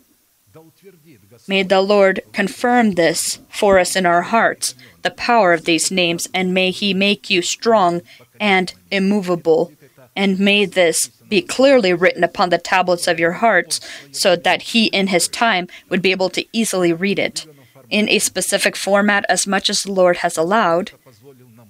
[1.47, 6.27] May the Lord confirm this for us in our hearts, the power of these names,
[6.33, 8.01] and may He make you strong
[8.39, 9.71] and immovable.
[10.15, 13.79] And may this be clearly written upon the tablets of your hearts,
[14.11, 17.45] so that He in His time would be able to easily read it,
[17.89, 20.91] in a specific format as much as the Lord has allowed.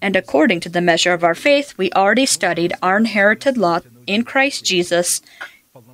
[0.01, 4.23] And according to the measure of our faith, we already studied our inherited lot in
[4.23, 5.21] Christ Jesus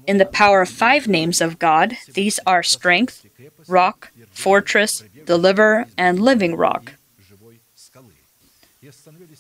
[0.08, 1.98] in the power of five names of God.
[2.14, 3.26] These are strength,
[3.68, 6.94] rock, fortress, deliverer, and living rock.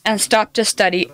[0.05, 1.11] And stop to study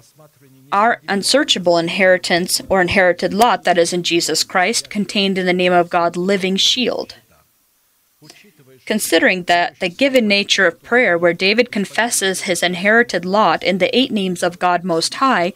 [0.71, 5.73] our unsearchable inheritance or inherited lot that is in Jesus Christ, contained in the name
[5.73, 7.15] of God, living shield.
[8.85, 13.95] Considering that the given nature of prayer, where David confesses his inherited lot in the
[13.97, 15.53] eight names of God Most High,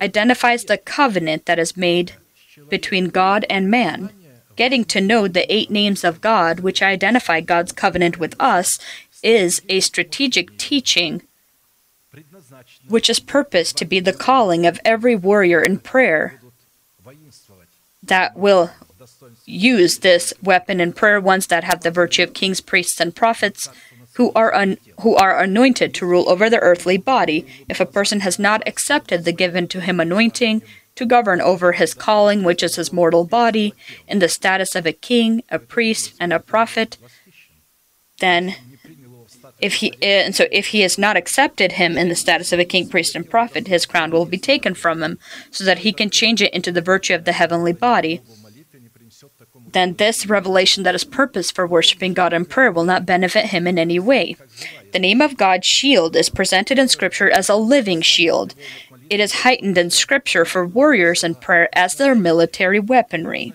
[0.00, 2.14] identifies the covenant that is made
[2.68, 4.10] between God and man,
[4.56, 8.78] getting to know the eight names of God, which identify God's covenant with us,
[9.22, 11.22] is a strategic teaching
[12.88, 16.40] which is purposed to be the calling of every warrior in prayer
[18.02, 18.70] that will
[19.46, 23.68] use this weapon in prayer, ones that have the virtue of kings, priests, and prophets,
[24.14, 27.46] who are un- who are anointed to rule over the earthly body.
[27.68, 30.62] If a person has not accepted the given to him anointing,
[30.96, 33.74] to govern over his calling, which is his mortal body,
[34.06, 36.98] in the status of a king, a priest, and a prophet,
[38.18, 38.54] then
[39.60, 42.58] if he eh, and so if he has not accepted him in the status of
[42.58, 45.18] a king, priest, and prophet, his crown will be taken from him,
[45.50, 48.20] so that he can change it into the virtue of the heavenly body.
[49.72, 53.66] Then this revelation that is purpose for worshiping God in prayer will not benefit him
[53.66, 54.36] in any way.
[54.92, 58.54] The name of God's shield is presented in Scripture as a living shield,
[59.12, 63.52] it is heightened in Scripture for warriors in prayer as their military weaponry.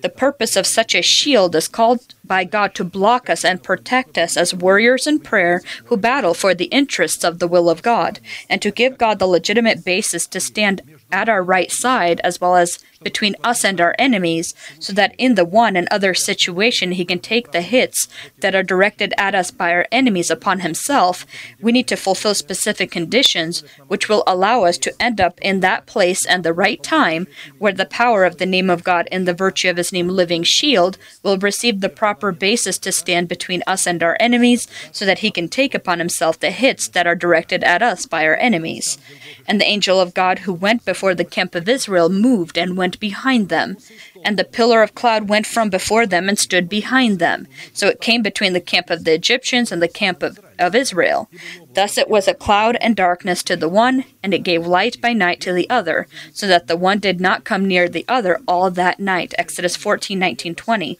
[0.00, 4.16] The purpose of such a shield is called by God to block us and protect
[4.16, 8.18] us as warriors in prayer who battle for the interests of the will of God,
[8.48, 10.80] and to give God the legitimate basis to stand
[11.12, 15.34] at our right side as well as between us and our enemies, so that in
[15.34, 18.08] the one and other situation he can take the hits
[18.40, 21.26] that are directed at us by our enemies upon himself,
[21.60, 25.86] we need to fulfill specific conditions which will allow us to end up in that
[25.86, 27.26] place and the right time
[27.58, 30.42] where the power of the name of God and the virtue of his name living
[30.42, 35.20] shield will receive the proper basis to stand between us and our enemies, so that
[35.20, 38.98] he can take upon himself the hits that are directed at us by our enemies.
[39.46, 42.91] And the angel of God who went before the camp of Israel moved and went
[43.00, 43.76] behind them.
[44.24, 47.46] And the pillar of cloud went from before them and stood behind them.
[47.72, 51.28] So it came between the camp of the Egyptians and the camp of, of Israel.
[51.74, 55.12] Thus it was a cloud and darkness to the one, and it gave light by
[55.12, 58.70] night to the other, so that the one did not come near the other all
[58.70, 59.34] that night.
[59.38, 60.98] Exodus 14, 19, 20.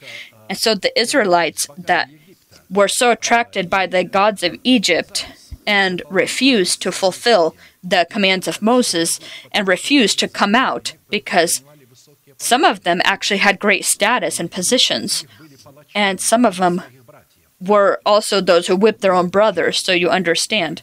[0.48, 2.08] And so the Israelites that
[2.70, 5.26] were so attracted by the gods of Egypt
[5.66, 9.20] and refused to fulfill the commands of Moses
[9.52, 11.62] and refused to come out because
[12.42, 15.24] some of them actually had great status and positions,
[15.94, 16.82] and some of them
[17.60, 20.82] were also those who whipped their own brothers, so you understand.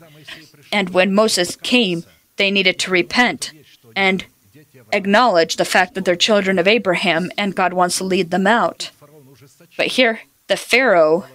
[0.72, 2.06] And when Moses came,
[2.38, 3.52] they needed to repent
[3.96, 4.26] and
[4.94, 8.92] acknowledge the fact that they're children of Abraham and God wants to lead them out.
[9.78, 11.26] But here, the Pharaoh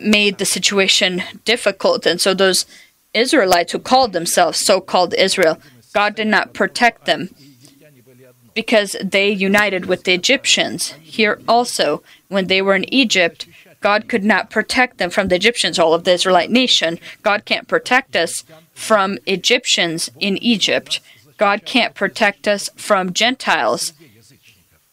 [0.00, 2.66] made the situation difficult, and so those
[3.14, 5.58] Israelites who called themselves so called Israel,
[5.94, 7.30] God did not protect them
[8.58, 10.88] because they united with the Egyptians.
[11.00, 13.46] Here also, when they were in Egypt,
[13.80, 16.98] God could not protect them from the Egyptians, all of the Israelite nation.
[17.22, 18.42] God can't protect us
[18.74, 20.98] from Egyptians in Egypt.
[21.36, 23.92] God can't protect us from Gentiles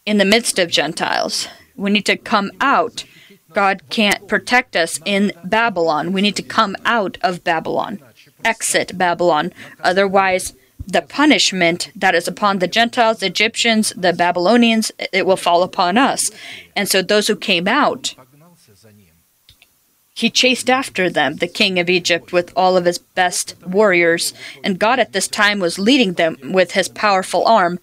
[0.06, 1.48] in the midst of Gentiles.
[1.76, 3.04] We need to come out.
[3.52, 6.14] God can't protect us in Babylon.
[6.14, 8.00] We need to come out of Babylon,
[8.44, 9.54] exit Babylon.
[9.82, 10.54] Otherwise,
[10.88, 15.98] the punishment that is upon the Gentiles, the Egyptians, the Babylonians, it will fall upon
[15.98, 16.32] us.
[16.76, 18.16] And so those who came out,
[20.14, 24.34] he chased after them, the king of Egypt, with all of his best warriors.
[24.64, 27.80] And God at this time was leading them with his powerful arm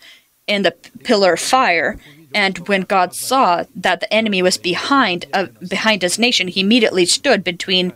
[0.47, 0.73] in the
[1.05, 1.99] pillar of fire.
[2.35, 7.05] And when God saw that the enemy was behind uh, behind his nation, he immediately
[7.05, 7.93] stood between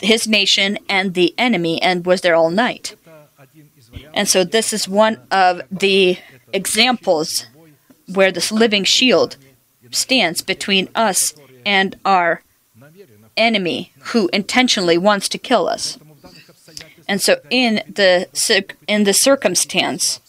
[0.00, 2.96] his nation and the enemy and was there all night.
[4.14, 6.18] And so this is one of the
[6.52, 7.46] examples
[8.12, 9.36] where this living shield
[9.90, 12.42] stands between us and our
[13.36, 15.98] enemy who intentionally wants to kill us.
[17.08, 18.26] And so in the
[18.88, 20.20] in the circumstance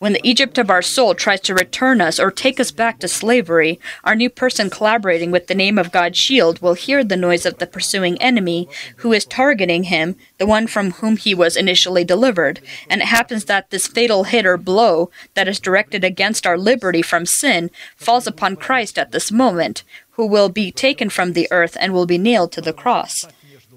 [0.00, 3.06] when the Egypt of our soul tries to return us or take us back to
[3.06, 7.44] slavery, our new person collaborating with the name of God's shield will hear the noise
[7.44, 12.02] of the pursuing enemy who is targeting him, the one from whom he was initially
[12.02, 12.60] delivered.
[12.88, 17.02] And it happens that this fatal hit or blow that is directed against our liberty
[17.02, 21.76] from sin falls upon Christ at this moment, who will be taken from the earth
[21.78, 23.26] and will be nailed to the cross.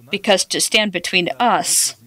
[0.09, 1.97] Because to stand between us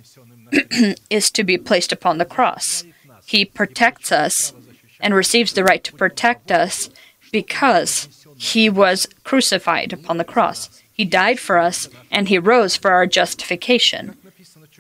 [1.11, 2.83] is to be placed upon the cross.
[3.26, 4.52] He protects us
[5.00, 6.90] and receives the right to protect us
[7.32, 10.82] because he was crucified upon the cross.
[10.92, 14.16] He died for us and he rose for our justification.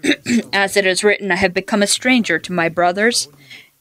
[0.52, 3.28] As it is written, I have become a stranger to my brothers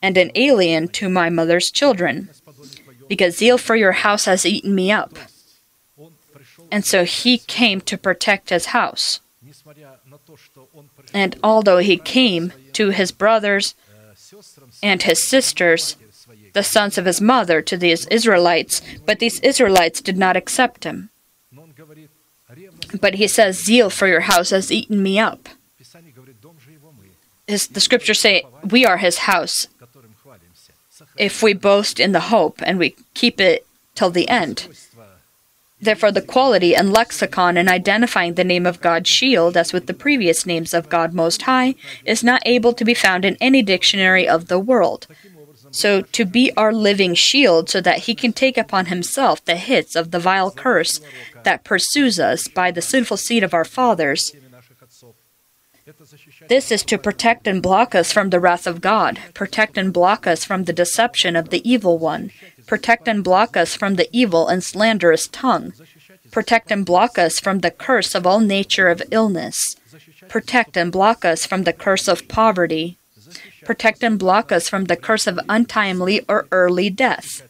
[0.02, 2.30] and an alien to my mother's children,
[3.08, 5.18] because zeal for your house has eaten me up.
[6.72, 9.20] And so he came to protect his house.
[11.14, 13.76] And although he came to his brothers
[14.82, 15.96] and his sisters,
[16.54, 21.10] the sons of his mother, to these Israelites, but these Israelites did not accept him.
[23.00, 25.50] But he says, Zeal for your house has eaten me up.
[27.48, 29.68] His, the scriptures say, We are his house
[31.18, 34.68] if we boast in the hope and we keep it till the end.
[35.82, 39.94] Therefore, the quality and lexicon in identifying the name of God shield, as with the
[39.94, 44.28] previous names of God Most High, is not able to be found in any dictionary
[44.28, 45.08] of the world.
[45.72, 49.96] So, to be our living shield, so that He can take upon Himself the hits
[49.96, 51.02] of the vile curse
[51.44, 54.32] that pursues us by the sinful seed of our fathers.
[56.48, 60.26] This is to protect and block us from the wrath of God, protect and block
[60.26, 62.32] us from the deception of the evil one,
[62.66, 65.74] Protect and block us from the evil and slanderous tongue.
[66.32, 69.76] Protect and block us from the curse of all nature of illness.
[70.28, 72.98] Protect and block us from the curse of poverty.
[73.64, 77.44] Protect and block us from the curse of untimely or early death.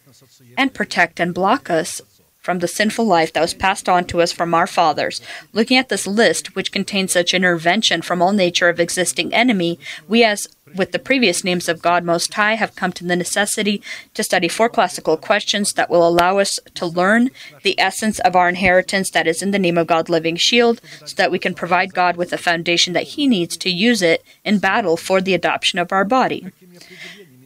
[0.57, 2.01] and protect and block us
[2.45, 5.19] from the sinful life that was passed on to us from our fathers.
[5.51, 10.23] Looking at this list, which contains such intervention from all nature of existing enemy, we
[10.23, 13.81] as with the previous names of God Most High have come to the necessity
[14.13, 17.31] to study four classical questions that will allow us to learn
[17.63, 21.15] the essence of our inheritance that is in the name of God Living Shield, so
[21.15, 24.59] that we can provide God with a foundation that He needs to use it in
[24.59, 26.51] battle for the adoption of our body.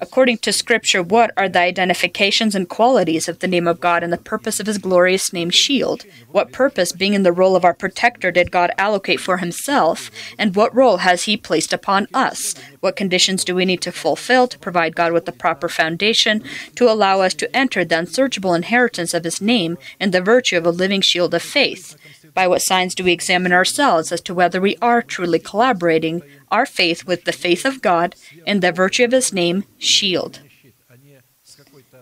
[0.02, 4.14] According to Scripture, what are the identifications and qualities of the name of God and
[4.14, 6.06] the purpose of His glorious name, Shield?
[6.32, 10.10] What purpose, being in the role of our protector, did God allocate for Himself?
[10.38, 12.56] And what role has He placed upon us?
[12.80, 16.44] What conditions do we need to fulfill to provide God with the proper foundation
[16.76, 20.66] to allow us to enter the unsearchable inheritance of His name and the virtue of
[20.66, 21.98] a living shield of faith?
[22.34, 26.66] By what signs do we examine ourselves as to whether we are truly collaborating our
[26.66, 28.16] faith with the faith of God
[28.46, 30.40] and the virtue of His name, shield,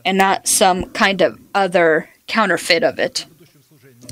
[0.06, 3.26] and not some kind of other counterfeit of it?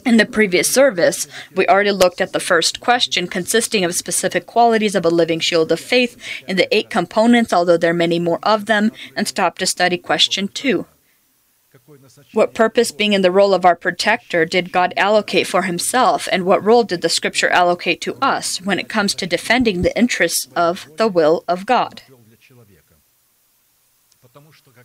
[0.05, 4.93] In the previous service, we already looked at the first question, consisting of specific qualities
[4.93, 8.39] of a living shield of faith in the eight components, although there are many more
[8.43, 10.85] of them, and stopped to study question two.
[12.33, 16.45] What purpose, being in the role of our protector, did God allocate for himself, and
[16.45, 20.47] what role did the scripture allocate to us when it comes to defending the interests
[20.55, 22.01] of the will of God?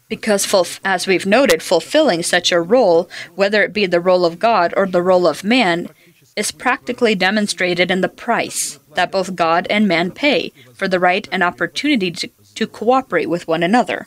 [0.09, 4.75] Because, as we've noted, fulfilling such a role, whether it be the role of God
[4.77, 5.89] or the role of man,
[6.37, 11.29] is practically demonstrated in the price that both God and man pay for the right
[11.33, 14.07] and opportunity to, to cooperate with one another.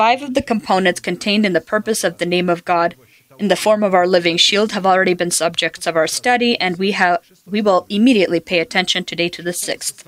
[0.00, 2.94] Five of the components contained in the purpose of the name of God
[3.38, 6.78] in the form of our living shield have already been subjects of our study, and
[6.78, 10.06] we have we will immediately pay attention today to the sixth.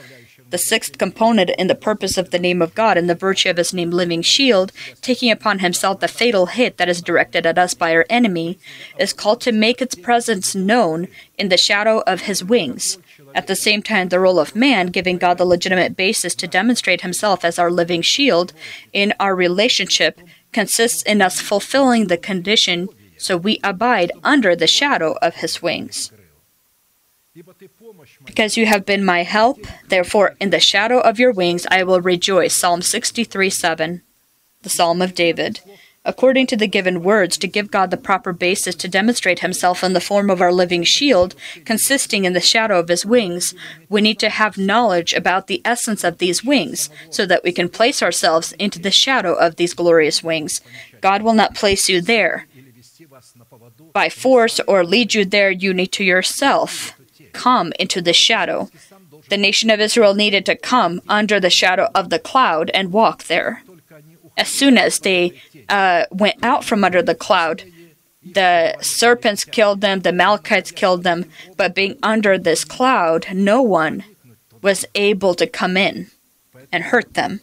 [0.49, 3.59] The sixth component in the purpose of the name of God and the virtue of
[3.59, 4.73] his name living shield,
[5.03, 8.59] taking upon himself the fatal hit that is directed at us by our enemy,
[8.99, 12.97] is called to make its presence known in the shadow of his wings.
[13.35, 17.01] At the same time, the role of man, giving God the legitimate basis to demonstrate
[17.01, 18.53] himself as our living shield
[18.93, 20.21] in our relationship,
[20.53, 26.13] consists in us fulfilling the condition so we abide under the shadow of his wings.
[28.25, 29.59] Because you have been my help,
[29.89, 32.55] therefore in the shadow of your wings I will rejoice.
[32.55, 34.03] Psalm 63 7,
[34.63, 35.61] the Psalm of David
[36.05, 39.93] according to the given words, to give God the proper basis to demonstrate himself in
[39.93, 41.35] the form of our living shield,
[41.65, 43.55] consisting in the shadow of his wings,
[43.89, 47.69] we need to have knowledge about the essence of these wings, so that we can
[47.69, 50.61] place ourselves into the shadow of these glorious wings.
[51.01, 52.47] God will not place you there
[53.93, 56.95] by force or lead you there, you need to yourself
[57.33, 58.69] come into the shadow.
[59.29, 63.25] The nation of Israel needed to come under the shadow of the cloud and walk
[63.25, 63.63] there.
[64.37, 67.65] As soon as they uh, went out from under the cloud.
[68.25, 71.25] The serpents killed them, the Amalekites killed them,
[71.57, 74.05] but being under this cloud, no one
[74.63, 76.09] was able to come in
[76.71, 77.41] and hurt them.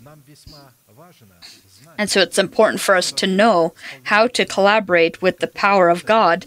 [1.98, 3.74] And so it's important for us to know
[4.04, 6.46] how to collaborate with the power of God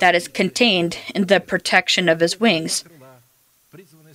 [0.00, 2.84] that is contained in the protection of his wings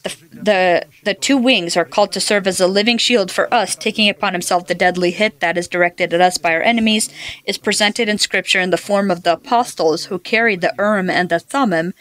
[0.03, 3.75] the, the, the two wings are called to serve as a living shield for us,
[3.75, 7.09] taking upon himself the deadly hit that is directed at us by our enemies,
[7.45, 11.29] is presented in Scripture in the form of the apostles who carried the Urim and
[11.29, 11.93] the Thummim,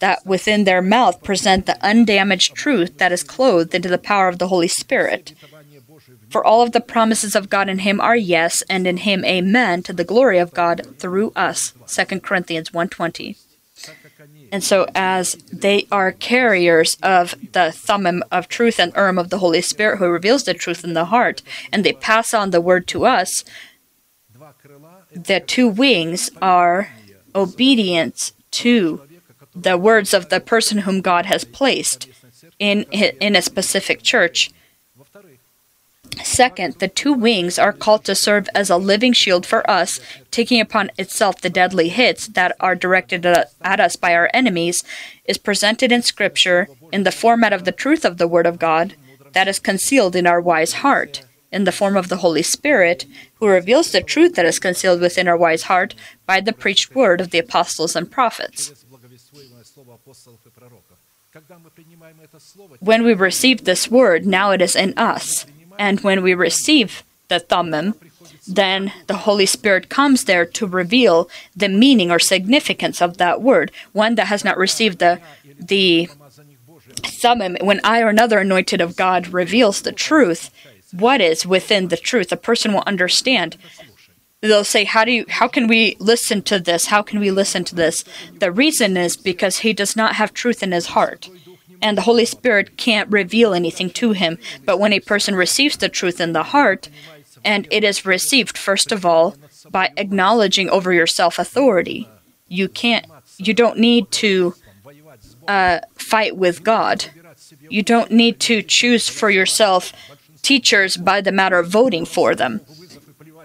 [0.00, 4.38] that within their mouth present the undamaged truth that is clothed into the power of
[4.38, 5.34] the Holy Spirit.
[6.28, 9.84] For all of the promises of God in him are yes, and in him amen,
[9.84, 11.72] to the glory of God through us.
[11.86, 13.36] 2 Corinthians 1.20
[14.54, 19.38] and so, as they are carriers of the thummim of truth and urim of the
[19.38, 21.42] Holy Spirit who reveals the truth in the heart,
[21.72, 23.44] and they pass on the word to us,
[25.12, 26.92] the two wings are
[27.34, 29.02] obedience to
[29.56, 32.06] the words of the person whom God has placed
[32.60, 34.52] in, in a specific church
[36.22, 40.00] Second, the two wings are called to serve as a living shield for us,
[40.30, 44.84] taking upon itself the deadly hits that are directed at us by our enemies,
[45.24, 48.94] is presented in Scripture in the format of the truth of the Word of God
[49.32, 53.46] that is concealed in our wise heart, in the form of the Holy Spirit, who
[53.46, 55.94] reveals the truth that is concealed within our wise heart
[56.26, 58.72] by the preached word of the apostles and prophets.
[62.80, 65.46] When we receive this word, now it is in us
[65.78, 67.94] and when we receive the Thummim,
[68.46, 73.72] then the Holy Spirit comes there to reveal the meaning or significance of that word.
[73.92, 75.20] One that has not received the
[75.58, 76.08] the
[77.02, 80.50] Thummim, when I or another anointed of God reveals the truth,
[80.92, 83.56] what is within the truth, a person will understand
[84.50, 85.24] they'll say, "How do you?
[85.28, 86.86] How can we listen to this?
[86.86, 88.04] How can we listen to this?"
[88.38, 91.28] The reason is because he does not have truth in his heart,
[91.80, 94.38] and the Holy Spirit can't reveal anything to him.
[94.64, 96.88] But when a person receives the truth in the heart,
[97.44, 99.36] and it is received first of all
[99.70, 102.08] by acknowledging over yourself authority,
[102.48, 103.06] you can't.
[103.38, 104.54] You don't need to
[105.48, 107.06] uh, fight with God.
[107.68, 109.92] You don't need to choose for yourself
[110.42, 112.60] teachers by the matter of voting for them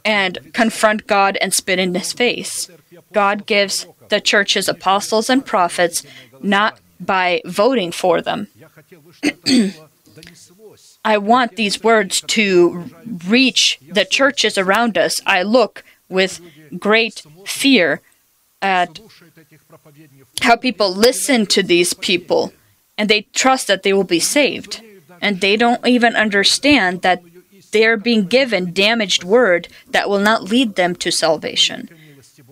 [0.05, 2.69] and confront God and spit in his face.
[3.13, 6.03] God gives the church's apostles and prophets
[6.41, 8.47] not by voting for them.
[11.05, 12.89] I want these words to
[13.27, 15.21] reach the churches around us.
[15.25, 16.41] I look with
[16.77, 18.01] great fear
[18.61, 18.99] at
[20.41, 22.51] how people listen to these people
[22.97, 24.81] and they trust that they will be saved.
[25.21, 27.21] And they don't even understand that
[27.71, 31.89] they're being given damaged word that will not lead them to salvation.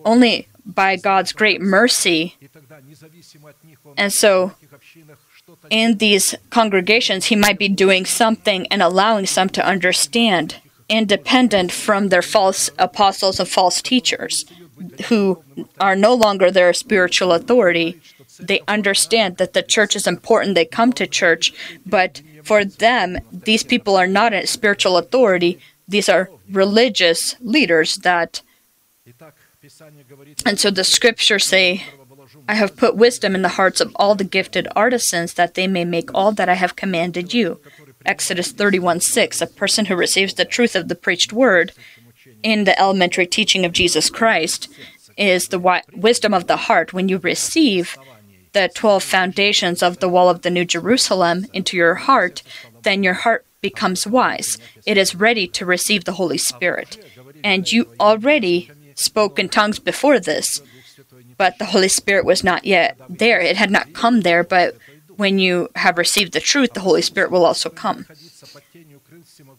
[0.05, 2.35] Only by God's great mercy.
[3.95, 4.53] And so,
[5.69, 10.57] in these congregations, He might be doing something and allowing some to understand,
[10.89, 14.45] independent from their false apostles and false teachers
[15.07, 15.43] who
[15.79, 17.99] are no longer their spiritual authority.
[18.39, 20.55] They understand that the church is important.
[20.55, 21.53] They come to church,
[21.85, 25.59] but for them, these people are not a spiritual authority.
[25.87, 28.41] These are religious leaders that.
[30.45, 31.83] And so the scriptures say,
[32.47, 35.85] I have put wisdom in the hearts of all the gifted artisans that they may
[35.85, 37.59] make all that I have commanded you.
[38.05, 39.41] Exodus 31 6.
[39.41, 41.73] A person who receives the truth of the preached word
[42.43, 44.69] in the elementary teaching of Jesus Christ
[45.17, 46.93] is the wi- wisdom of the heart.
[46.93, 47.97] When you receive
[48.57, 52.41] the 12 foundations of the wall of the New Jerusalem into your heart,
[52.81, 54.57] then your heart becomes wise.
[54.83, 56.97] It is ready to receive the Holy Spirit.
[57.43, 60.63] And you already spoke in tongues before this,
[61.37, 63.39] but the Holy Spirit was not yet there.
[63.39, 64.75] It had not come there, but
[65.17, 68.07] when you have received the truth, the Holy Spirit will also come.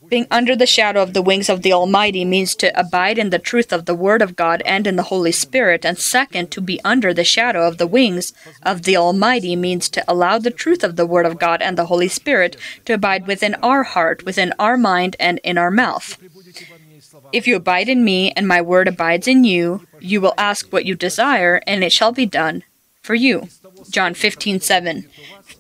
[0.09, 3.39] Being under the shadow of the wings of the Almighty means to abide in the
[3.39, 5.85] truth of the Word of God and in the Holy Spirit.
[5.85, 8.33] And second, to be under the shadow of the wings
[8.63, 11.87] of the Almighty means to allow the truth of the Word of God and the
[11.87, 12.57] Holy Spirit
[12.87, 16.17] to abide within our heart, within our mind, and in our mouth.
[17.33, 20.85] If you abide in me and my word abides in you, you will ask what
[20.87, 22.65] you desire, and it shall be done
[23.03, 23.49] for you.
[23.91, 25.09] John 15 7.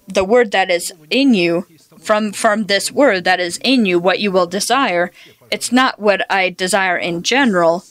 [0.07, 1.67] The word that is in you
[1.99, 5.11] from from this word that is in you what you will desire.
[5.51, 7.85] It's not what i desire in general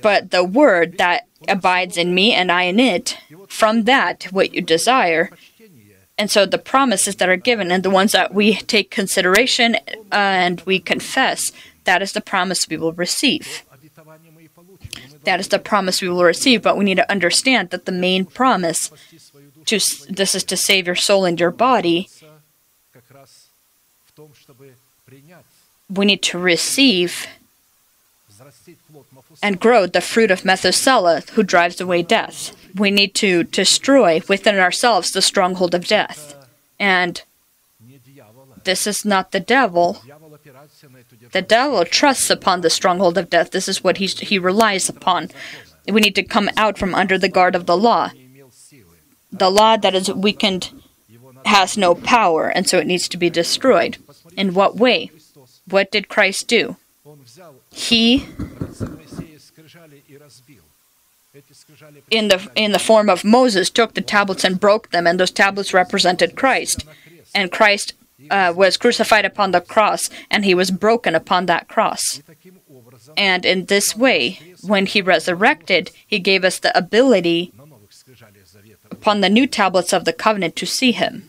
[0.00, 3.16] but the word that abides in me and i in it
[3.48, 5.30] from that what you desire.
[6.18, 9.78] And so the promises that are given and the ones that we take consideration uh,
[10.10, 11.52] and we confess
[11.84, 13.62] that is the promise we will receive.
[15.24, 18.24] That is the promise we will receive but we need to understand that the main
[18.24, 18.90] promise
[19.66, 19.78] to
[20.08, 22.08] this is to save your soul and your body
[25.92, 27.26] we need to receive
[29.42, 32.56] and grow the fruit of Methuselah, who drives away death.
[32.74, 36.34] We need to destroy within ourselves the stronghold of death.
[36.78, 37.22] And
[38.64, 40.02] this is not the devil.
[41.32, 43.50] The devil trusts upon the stronghold of death.
[43.50, 45.30] This is what he, he relies upon.
[45.86, 48.10] We need to come out from under the guard of the law.
[49.30, 50.70] The law that is weakened
[51.44, 53.96] has no power, and so it needs to be destroyed.
[54.36, 55.10] In what way?
[55.68, 56.76] What did Christ do?
[57.70, 58.26] He
[62.10, 65.30] in the in the form of Moses took the tablets and broke them and those
[65.30, 66.84] tablets represented Christ.
[67.34, 67.94] And Christ
[68.30, 72.22] uh, was crucified upon the cross and he was broken upon that cross.
[73.16, 77.52] And in this way when he resurrected he gave us the ability
[78.90, 81.24] upon the new tablets of the covenant to see him.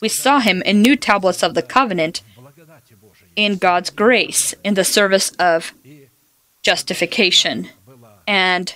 [0.00, 2.22] We saw him in new tablets of the covenant
[3.38, 5.72] in God's grace in the service of
[6.60, 7.68] justification.
[8.26, 8.74] And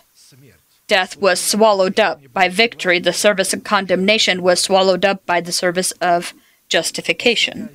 [0.87, 3.01] death was swallowed up by victory.
[3.01, 6.33] The service of condemnation was swallowed up by the service of
[6.69, 7.71] justification.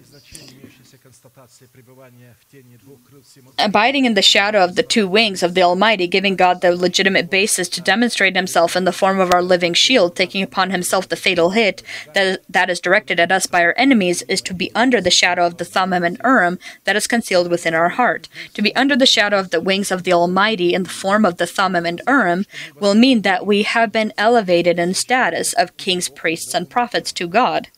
[3.57, 7.29] Abiding in the shadow of the two wings of the Almighty, giving God the legitimate
[7.29, 11.15] basis to demonstrate himself in the form of our living shield, taking upon himself the
[11.15, 11.81] fatal hit
[12.13, 15.45] that, that is directed at us by our enemies, is to be under the shadow
[15.45, 18.29] of the Thummim and Urim that is concealed within our heart.
[18.53, 21.37] To be under the shadow of the wings of the Almighty in the form of
[21.37, 22.45] the Thummim and Urim
[22.79, 27.27] will mean that we have been elevated in status of kings, priests, and prophets to
[27.27, 27.69] God.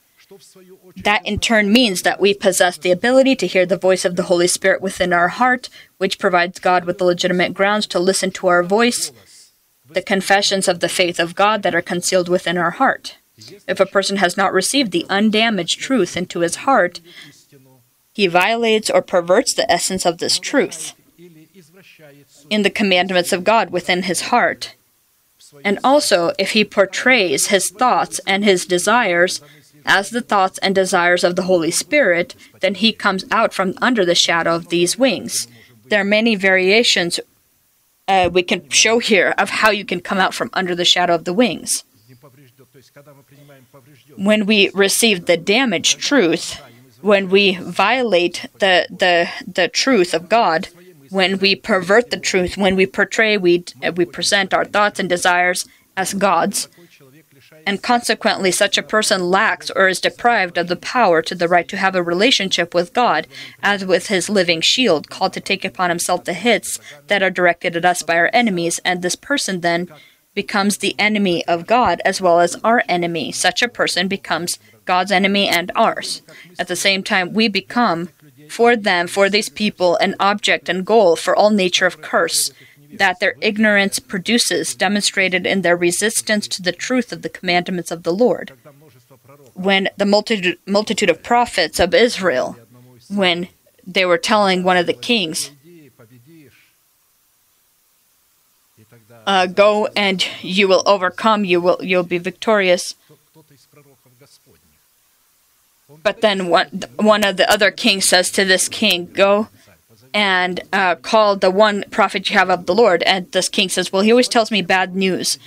[1.04, 4.24] That in turn means that we possess the ability to hear the voice of the
[4.24, 8.48] Holy Spirit within our heart, which provides God with the legitimate grounds to listen to
[8.48, 9.12] our voice,
[9.90, 13.18] the confessions of the faith of God that are concealed within our heart.
[13.68, 17.00] If a person has not received the undamaged truth into his heart,
[18.14, 20.94] he violates or perverts the essence of this truth
[22.50, 24.76] in the commandments of God within his heart.
[25.64, 29.42] And also, if he portrays his thoughts and his desires
[29.90, 34.06] as the thoughts and desires of the Holy Spirit, then he comes out from under
[34.06, 35.48] the shadow of these wings.
[35.90, 37.20] There are many variations
[38.08, 41.16] uh, we can show here of how you can come out from under the shadow
[41.16, 41.84] of the wings.
[44.16, 46.62] When we receive the damaged truth,
[47.02, 50.68] when we violate the, the, the truth of God,
[51.10, 53.66] when we pervert the truth, when we portray, we,
[53.96, 55.68] we present our thoughts and desires
[55.98, 56.68] as gods,
[57.70, 61.68] and consequently such a person lacks or is deprived of the power to the right
[61.68, 63.28] to have a relationship with God,
[63.62, 67.76] as with his living shield, called to take upon himself the hits that are directed
[67.76, 69.88] at us by our enemies, and this person then
[70.34, 73.32] becomes the enemy of God as well as our enemy.
[73.32, 76.24] Such a person becomes God's enemy and ours.
[76.58, 78.10] At the same time, we become
[78.50, 82.52] for them, for these people, an object and goal for all nature of curse
[82.94, 88.04] that their ignorance produces, demonstrated in their resistance to the truth of the commandments of
[88.04, 88.54] the Lord.
[89.54, 92.58] When the multitude, multitude of prophets of Israel,
[93.10, 93.50] when
[93.86, 95.52] they were telling one of the kings,
[99.26, 101.46] uh, "Go and you will overcome.
[101.46, 102.96] You will you'll be victorious."
[106.04, 109.50] But then one one of the other kings says to this king, "Go
[110.14, 113.04] and uh, call the one prophet you have of the Lord.
[113.04, 115.38] And this king says, Well, he always tells me bad news.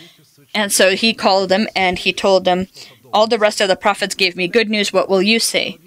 [0.54, 2.68] And so he called them and he told them,
[3.12, 4.92] All the rest of the prophets gave me good news.
[4.92, 5.78] What will you say?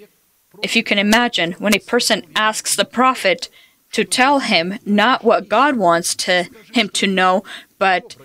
[0.63, 3.49] If you can imagine, when a person asks the prophet
[3.91, 7.43] to tell him not what God wants to him to know,
[7.78, 8.15] but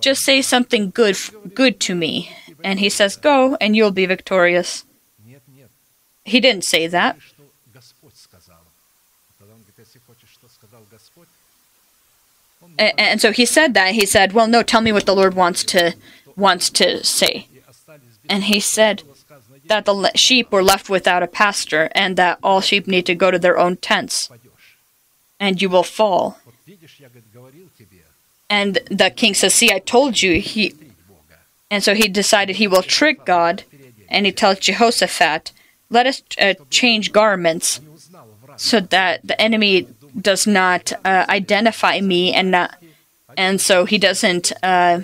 [0.00, 1.16] just say something good
[1.54, 2.30] good to me.
[2.64, 4.84] And he says, Go and you'll be victorious.
[6.24, 7.16] He didn't say that.
[12.78, 15.64] And so he said that he said well no tell me what the lord wants
[15.64, 15.94] to
[16.36, 17.48] wants to say.
[18.28, 19.02] And he said
[19.66, 23.30] that the sheep were left without a pastor and that all sheep need to go
[23.30, 24.30] to their own tents
[25.40, 26.38] and you will fall.
[28.48, 30.72] And the king says see i told you he
[31.68, 33.64] and so he decided he will trick god
[34.08, 35.50] and he tells jehoshaphat
[35.90, 37.80] let us uh, change garments
[38.56, 39.88] so that the enemy
[40.20, 42.76] does not uh, identify me and not,
[43.36, 45.00] and so he doesn't uh,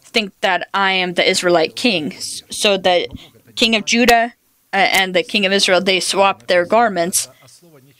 [0.00, 2.12] think that I am the Israelite king.
[2.18, 3.08] So the
[3.54, 4.34] king of Judah
[4.72, 7.28] uh, and the king of Israel they swapped their garments,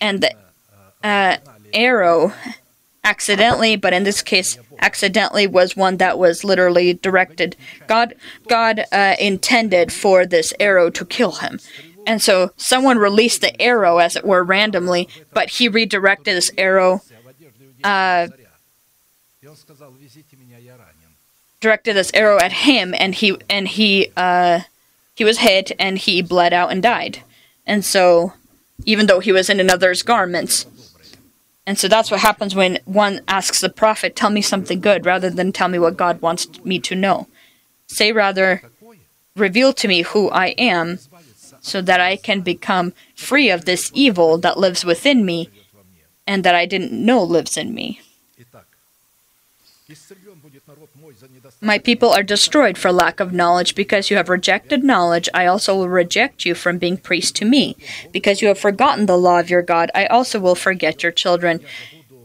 [0.00, 0.34] and the
[1.02, 1.36] uh,
[1.72, 2.32] arrow
[3.04, 7.56] accidentally, but in this case accidentally was one that was literally directed.
[7.86, 8.14] God
[8.48, 11.60] God uh, intended for this arrow to kill him.
[12.06, 17.02] And so someone released the arrow, as it were, randomly, but he redirected this arrow,
[17.82, 18.28] uh,
[21.60, 24.60] directed this arrow at him, and he and he uh,
[25.14, 27.22] he was hit, and he bled out and died.
[27.66, 28.34] And so,
[28.84, 30.66] even though he was in another's garments,
[31.66, 35.30] and so that's what happens when one asks the prophet, "Tell me something good," rather
[35.30, 37.28] than tell me what God wants me to know.
[37.86, 38.62] Say rather,
[39.36, 40.98] "Reveal to me who I am."
[41.64, 45.48] So that I can become free of this evil that lives within me
[46.26, 48.00] and that I didn't know lives in me.
[51.60, 53.74] My people are destroyed for lack of knowledge.
[53.74, 57.76] Because you have rejected knowledge, I also will reject you from being priest to me.
[58.12, 61.60] Because you have forgotten the law of your God, I also will forget your children.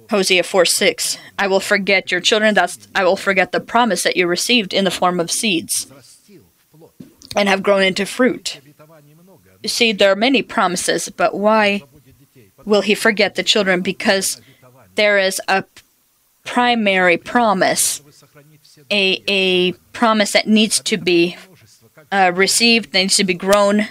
[0.09, 1.17] Hosea 4 6.
[1.37, 4.83] I will forget your children, that's I will forget the promise that you received in
[4.83, 5.87] the form of seeds
[7.35, 8.59] and have grown into fruit.
[9.65, 11.83] See, there are many promises, but why
[12.65, 13.81] will he forget the children?
[13.81, 14.41] Because
[14.95, 15.63] there is a
[16.45, 18.01] primary promise,
[18.89, 21.37] a, a promise that needs to be
[22.11, 23.87] uh, received, needs to be grown,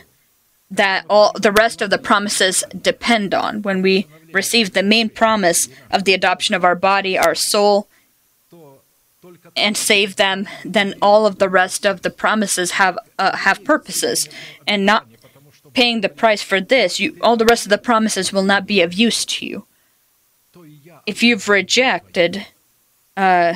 [0.70, 3.62] that all the rest of the promises depend on.
[3.62, 7.88] When we receive the main promise of the adoption of our body, our soul,
[9.56, 14.28] and save them, then all of the rest of the promises have uh, have purposes,
[14.66, 15.06] and not
[15.78, 18.80] paying the price for this, you, all the rest of the promises will not be
[18.82, 19.64] of use to you.
[21.06, 22.48] If you've rejected
[23.16, 23.54] uh,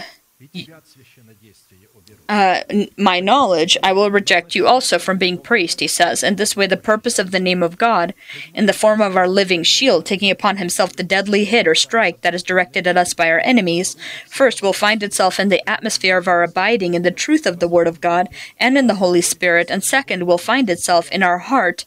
[2.32, 2.62] uh,
[2.96, 6.24] my knowledge, I will reject you also from being priest, he says.
[6.24, 8.14] And this way, the purpose of the name of God,
[8.54, 12.22] in the form of our living shield, taking upon himself the deadly hit or strike
[12.22, 16.16] that is directed at us by our enemies, first will find itself in the atmosphere
[16.16, 19.20] of our abiding in the truth of the Word of God and in the Holy
[19.20, 21.84] Spirit, and second will find itself in our heart,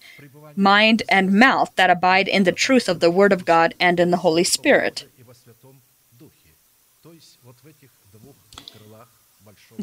[0.55, 4.11] mind, and mouth that abide in the truth of the Word of God and in
[4.11, 5.07] the Holy Spirit.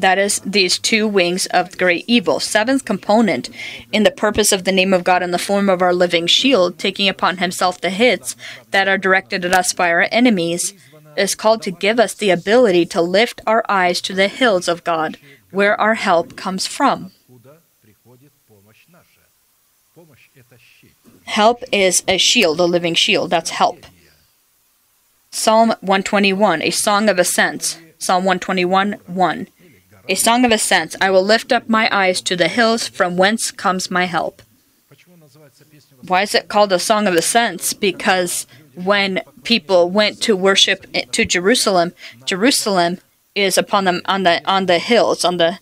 [0.03, 2.41] That is, these two wings of great evil.
[2.41, 3.49] Seventh component
[3.93, 6.77] in the purpose of the name of God in the form of our living shield,
[6.77, 8.35] taking upon himself the hits
[8.71, 10.73] that are directed at us by our enemies,
[11.15, 14.83] is called to give us the ability to lift our eyes to the hills of
[14.83, 15.15] God,
[15.51, 17.13] where our help comes from.
[21.23, 23.29] Help is a shield, a living shield.
[23.29, 23.85] That's help.
[25.31, 27.77] Psalm 121, a song of ascents.
[27.99, 29.47] Psalm 121, 1.
[30.09, 30.95] A song of ascents.
[30.99, 34.41] I will lift up my eyes to the hills from whence comes my help.
[36.05, 37.73] Why is it called a song of ascents?
[37.73, 38.45] Because
[38.75, 41.93] when people went to worship to Jerusalem,
[42.25, 42.99] Jerusalem
[43.35, 45.59] is upon them on the on the hills on the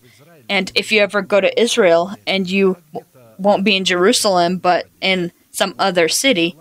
[0.48, 2.76] and if you ever go to Israel and you
[3.38, 6.56] won't be in Jerusalem but in some other city,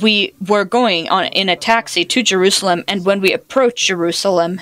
[0.00, 4.60] we were going on in a taxi to Jerusalem and when we approached Jerusalem,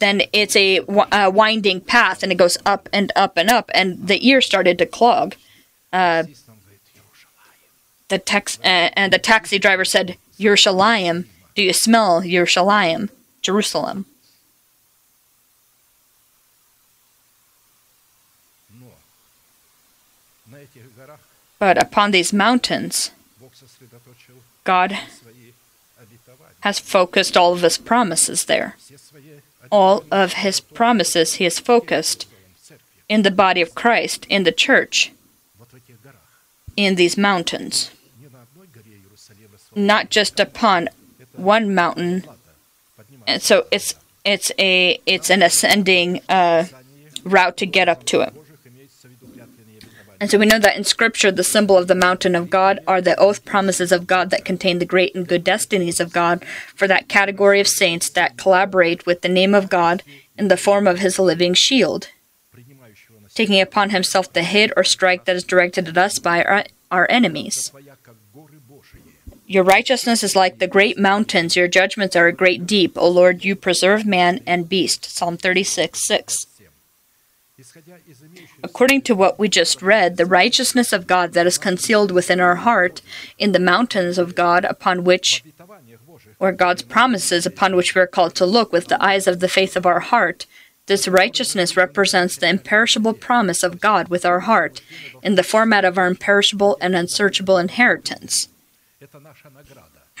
[0.00, 0.80] then it's a,
[1.12, 4.78] a, winding path and it goes up and up and up and the ear started
[4.78, 5.36] to clog.
[5.92, 6.24] Uh,
[8.08, 11.26] the tex- uh, and the taxi driver said Yerushalayim.
[11.54, 13.10] Do you smell Yerushalayim
[13.42, 14.06] Jerusalem?
[21.58, 23.10] But upon these mountains
[24.64, 24.98] God
[26.60, 28.76] has focused all of his promises there
[29.70, 32.26] all of his promises he has focused
[33.08, 35.12] in the body of Christ, in the church,
[36.76, 37.90] in these mountains.
[39.74, 40.88] Not just upon
[41.32, 42.24] one mountain.
[43.26, 43.94] And so it's
[44.24, 46.64] it's a it's an ascending uh,
[47.24, 48.34] route to get up to it.
[50.20, 53.00] And so we know that in Scripture, the symbol of the mountain of God are
[53.00, 56.44] the oath promises of God that contain the great and good destinies of God
[56.74, 60.02] for that category of saints that collaborate with the name of God
[60.36, 62.08] in the form of his living shield,
[63.34, 67.06] taking upon himself the hit or strike that is directed at us by our, our
[67.10, 67.72] enemies.
[69.46, 72.96] Your righteousness is like the great mountains, your judgments are a great deep.
[72.96, 75.06] O Lord, you preserve man and beast.
[75.06, 76.46] Psalm 36 6.
[78.62, 82.56] According to what we just read, the righteousness of God that is concealed within our
[82.56, 83.00] heart
[83.38, 85.44] in the mountains of God upon which,
[86.38, 89.48] or God's promises upon which we are called to look with the eyes of the
[89.48, 90.46] faith of our heart,
[90.86, 94.82] this righteousness represents the imperishable promise of God with our heart
[95.22, 98.48] in the format of our imperishable and unsearchable inheritance.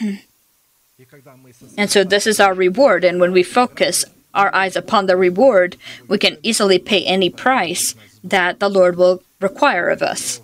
[1.76, 5.76] and so this is our reward, and when we focus our eyes upon the reward,
[6.06, 10.40] we can easily pay any price that the Lord will require of us.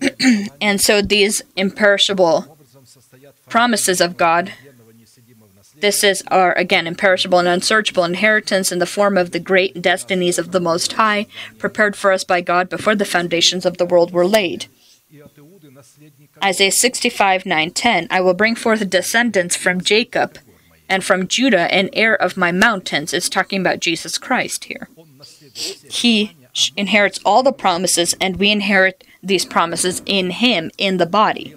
[0.60, 2.56] and so these imperishable
[3.48, 4.52] promises of God,
[5.80, 10.38] this is our, again, imperishable and unsearchable inheritance in the form of the great destinies
[10.38, 11.26] of the Most High,
[11.58, 14.66] prepared for us by God before the foundations of the world were laid.
[16.42, 20.38] Isaiah 65 9 10 I will bring forth descendants from Jacob
[20.88, 23.12] and from Judah an heir of my mountains.
[23.12, 24.88] It's talking about Jesus Christ here.
[25.54, 26.36] He
[26.76, 31.54] inherits all the promises, and we inherit these promises in Him, in the body.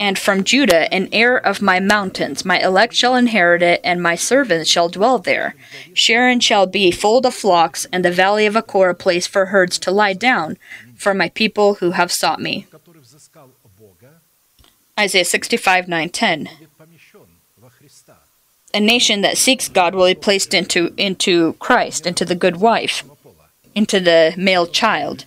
[0.00, 4.14] And from Judah, an heir of my mountains, my elect shall inherit it, and my
[4.14, 5.54] servants shall dwell there.
[5.92, 9.78] Sharon shall be fold of flocks, and the valley of Achor a place for herds
[9.80, 10.56] to lie down,
[10.96, 12.66] for my people who have sought me.
[14.98, 16.48] Isaiah 65 9 10
[18.74, 23.04] a nation that seeks God will be placed into into Christ, into the good wife,
[23.74, 25.24] into the male child,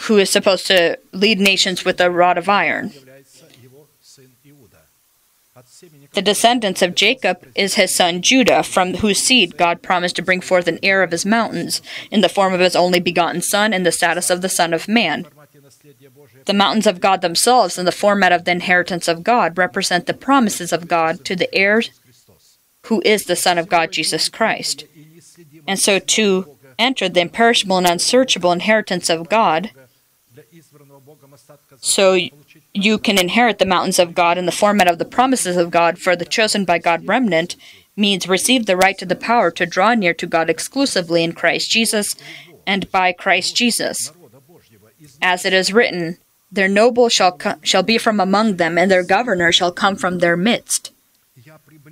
[0.00, 2.92] who is supposed to lead nations with a rod of iron.
[6.14, 10.40] The descendants of Jacob is his son Judah, from whose seed God promised to bring
[10.40, 13.82] forth an heir of his mountains, in the form of his only begotten son, in
[13.82, 15.26] the status of the Son of Man.
[16.46, 20.14] The mountains of God themselves, in the format of the inheritance of God, represent the
[20.14, 21.90] promises of God to the heirs
[22.86, 24.84] who is the Son of God, Jesus Christ.
[25.66, 29.70] And so to enter the imperishable and unsearchable inheritance of God,
[31.80, 32.18] so
[32.74, 35.98] you can inherit the mountains of God in the format of the promises of God
[35.98, 37.56] for the chosen by God remnant
[37.96, 41.70] means receive the right to the power to draw near to God exclusively in Christ
[41.70, 42.16] Jesus
[42.66, 44.12] and by Christ Jesus.
[45.20, 46.18] As it is written,
[46.50, 50.18] their noble shall, co- shall be from among them, and their governor shall come from
[50.18, 50.92] their midst.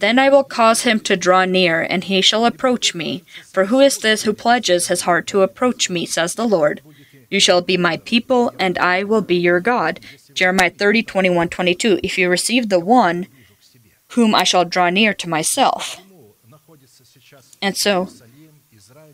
[0.01, 3.23] Then I will cause him to draw near, and he shall approach me.
[3.53, 6.81] For who is this who pledges his heart to approach me, says the Lord?
[7.29, 10.01] You shall be my people, and I will be your God.
[10.33, 12.01] Jeremiah 30, 21, 22.
[12.03, 13.27] If you receive the one
[14.15, 16.01] whom I shall draw near to myself.
[17.61, 18.09] And so,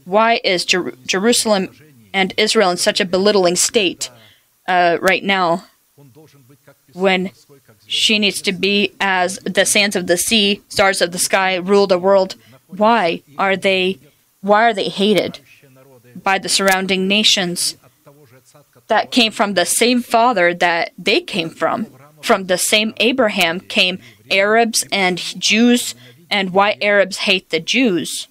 [0.04, 1.68] why is Jer- Jerusalem
[2.14, 4.08] and Israel in such a belittling state
[4.68, 5.64] uh, right now
[6.92, 7.30] when
[7.86, 11.86] she needs to be as the sands of the sea, stars of the sky rule
[11.86, 12.34] the world?
[12.66, 13.98] Why are they
[14.40, 15.40] why are they hated
[16.22, 17.76] by the surrounding nations
[18.88, 21.86] that came from the same father that they came from?
[22.22, 23.98] From the same Abraham came
[24.30, 25.94] Arabs and Jews,
[26.30, 28.28] and why Arabs hate the Jews?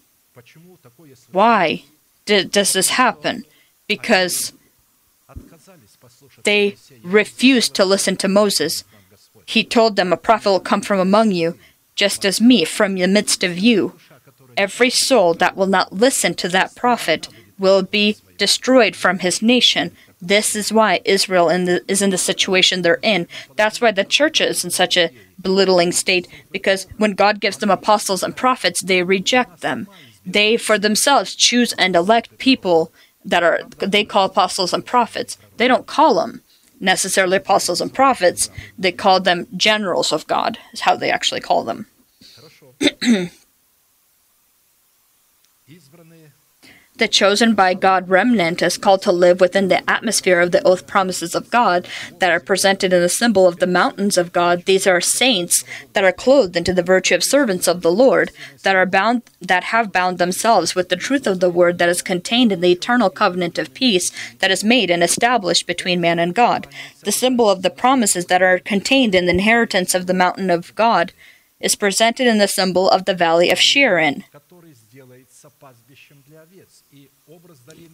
[1.32, 1.84] Why
[2.26, 3.46] did, does this happen?
[3.88, 4.52] Because
[6.44, 8.84] they refused to listen to Moses.
[9.46, 11.58] He told them, A prophet will come from among you,
[11.96, 13.94] just as me from the midst of you.
[14.58, 17.28] Every soul that will not listen to that prophet
[17.60, 19.96] will be destroyed from his nation.
[20.22, 23.28] This is why Israel in the, is in the situation they're in.
[23.56, 27.70] That's why the church is in such a belittling state, because when God gives them
[27.70, 29.88] apostles and prophets, they reject them.
[30.26, 32.92] They, for themselves, choose and elect people
[33.24, 35.38] that are they call apostles and prophets.
[35.58, 36.42] They don't call them
[36.86, 38.50] necessarily apostles and prophets.
[38.78, 40.58] They call them generals of God.
[40.72, 41.88] Is how they actually call them.
[46.98, 50.88] The chosen by God remnant is called to live within the atmosphere of the oath
[50.88, 51.90] promises of God
[52.20, 54.64] that are presented in the symbol of the mountains of God.
[54.64, 58.32] These are saints that are clothed into the virtue of servants of the Lord,
[58.64, 62.02] that are bound that have bound themselves with the truth of the word that is
[62.02, 66.34] contained in the eternal covenant of peace that is made and established between man and
[66.34, 66.66] God.
[67.04, 70.74] The symbol of the promises that are contained in the inheritance of the mountain of
[70.76, 71.12] God
[71.60, 74.24] is presented in the symbol of the valley of Shirin.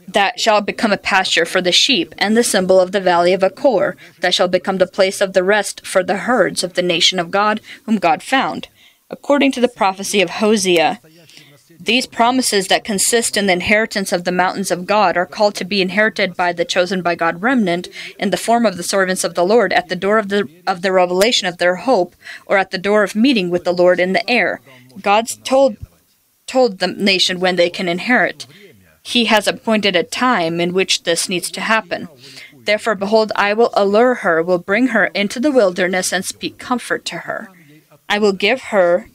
[0.08, 3.44] That shall become a pasture for the sheep, and the symbol of the valley of
[3.44, 7.20] Achor, that shall become the place of the rest for the herds of the nation
[7.20, 8.68] of God, whom God found.
[9.10, 11.00] According to the prophecy of Hosea,
[11.80, 15.66] these promises that consist in the inheritance of the mountains of God are called to
[15.66, 17.88] be inherited by the chosen by God remnant
[18.20, 20.82] in the form of the servants of the Lord at the door of the of
[20.82, 22.16] the revelation of their hope,
[22.46, 24.62] or at the door of meeting with the Lord in the air.
[25.02, 25.78] God's told
[26.46, 28.46] told the nation when they can inherit.
[29.02, 32.08] He has appointed a time in which this needs to happen.
[32.54, 37.06] Therefore, behold, I will allure her, will bring her into the wilderness, and speak comfort
[37.06, 37.50] to her.
[38.08, 39.08] I will give her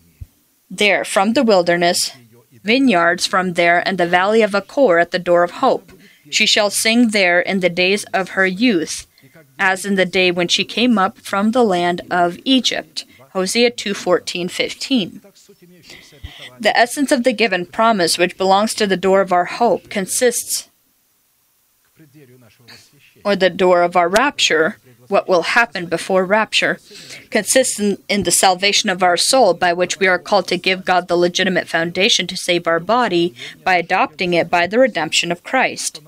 [0.69, 2.13] there from the wilderness
[2.67, 5.93] vineyards from there, and the valley of Achor at the door of hope.
[6.29, 9.07] She shall sing there in the days of her youth,
[9.59, 13.05] as in the day when she came up from the land of Egypt.
[13.33, 15.23] Hosea 2 14, 15.
[16.61, 20.69] The essence of the given promise, which belongs to the door of our hope, consists,
[23.25, 24.79] or the door of our rapture,
[25.09, 26.79] what will happen before rapture,
[27.31, 30.85] consists in, in, the salvation of our soul, by which we are called to give
[30.85, 33.35] God the legitimate foundation to save our body
[33.65, 36.01] by adopting it by the redemption of Christ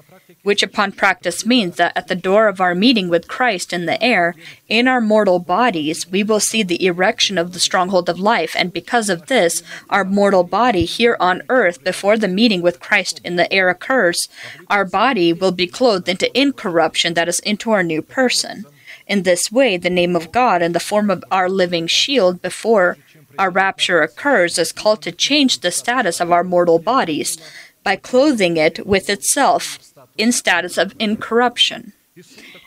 [0.49, 4.03] which upon practice means that at the door of our meeting with Christ in the
[4.03, 4.35] air,
[4.67, 8.73] in our mortal bodies, we will see the erection of the stronghold of life, and
[8.73, 13.37] because of this, our mortal body here on earth, before the meeting with Christ in
[13.37, 14.27] the air occurs,
[14.71, 18.65] our body will be clothed into incorruption that is into our new person.
[19.07, 22.97] In this way, the name of God in the form of our living shield before
[23.39, 27.37] our rapture occurs is called to change the status of our mortal bodies
[27.85, 29.79] by clothing it with itself
[30.19, 31.95] in status of incorruption.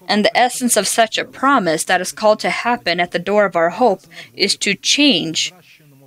[0.07, 3.45] And the essence of such a promise that is called to happen at the door
[3.45, 4.01] of our hope
[4.33, 5.53] is to change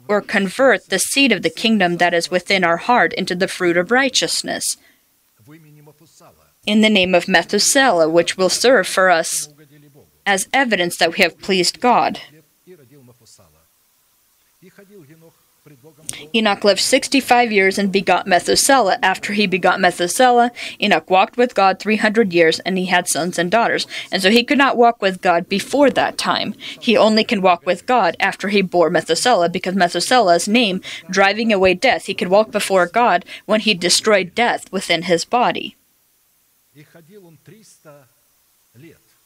[0.08, 3.76] or convert the seed of the kingdom that is within our heart into the fruit
[3.76, 4.76] of righteousness
[6.66, 9.48] in the name of Methuselah, which will serve for us
[10.26, 12.20] as evidence that we have pleased God.
[16.34, 18.98] Enoch lived 65 years and begot Methuselah.
[19.02, 20.50] After he begot Methuselah,
[20.80, 23.86] Enoch walked with God 300 years and he had sons and daughters.
[24.10, 26.54] And so he could not walk with God before that time.
[26.80, 31.74] He only can walk with God after he bore Methuselah because Methuselah's name, driving away
[31.74, 35.76] death, he could walk before God when he destroyed death within his body.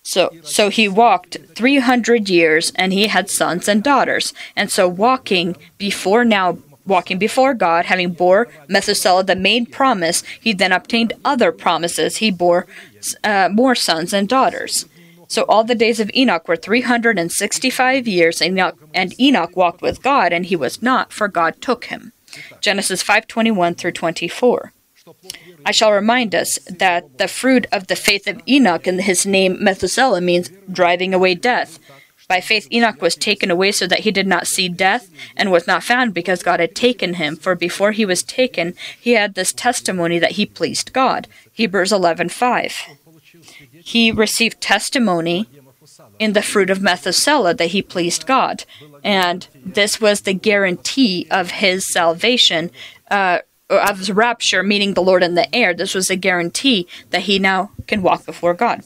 [0.02, 4.32] So, so he walked 300 years and he had sons and daughters.
[4.56, 6.56] And so, walking before now,
[6.88, 12.16] walking before God, having bore Methuselah the main promise, he then obtained other promises.
[12.16, 12.66] He bore
[13.22, 14.86] uh, more sons and daughters.
[15.28, 20.02] So all the days of Enoch were 365 years, and Enoch, and Enoch walked with
[20.02, 22.12] God, and he was not, for God took him.
[22.60, 24.72] Genesis 5:21 through 24.
[25.64, 29.62] I shall remind us that the fruit of the faith of Enoch and his name
[29.62, 31.78] Methuselah means driving away death.
[32.28, 35.66] By faith, Enoch was taken away so that he did not see death, and was
[35.66, 37.36] not found because God had taken him.
[37.36, 41.26] For before he was taken, he had this testimony that he pleased God.
[41.52, 42.86] Hebrews 11:5.
[43.82, 45.48] He received testimony
[46.18, 48.64] in the fruit of Methuselah that he pleased God,
[49.02, 52.70] and this was the guarantee of his salvation.
[53.10, 53.38] Uh,
[53.70, 55.74] of his rapture, meeting the Lord in the air.
[55.74, 58.82] This was a guarantee that he now can walk before God.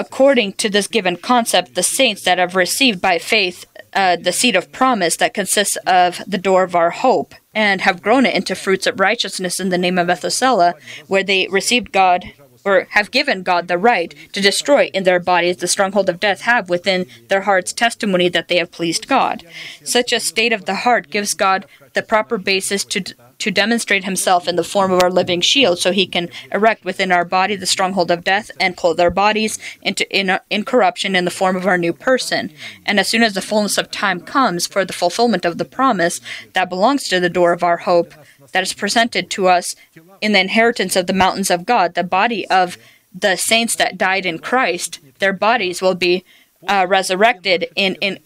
[0.00, 4.56] According to this given concept, the saints that have received by faith uh, the seed
[4.56, 8.54] of promise that consists of the door of our hope and have grown it into
[8.54, 10.74] fruits of righteousness in the name of Methuselah,
[11.06, 12.32] where they received God
[12.64, 16.42] or have given God the right to destroy in their bodies the stronghold of death,
[16.42, 19.44] have within their hearts testimony that they have pleased God.
[19.84, 24.46] Such a state of the heart gives God the proper basis to to demonstrate himself
[24.46, 27.66] in the form of our living shield so he can erect within our body the
[27.66, 31.78] stronghold of death and clothe our bodies into in, incorruption in the form of our
[31.78, 32.52] new person.
[32.86, 36.20] And as soon as the fullness of time comes for the fulfillment of the promise
[36.52, 38.14] that belongs to the door of our hope
[38.52, 39.74] that is presented to us
[40.20, 42.76] in the inheritance of the mountains of God the body of
[43.14, 46.24] the saints that died in Christ their bodies will be
[46.68, 48.18] uh, resurrected in, in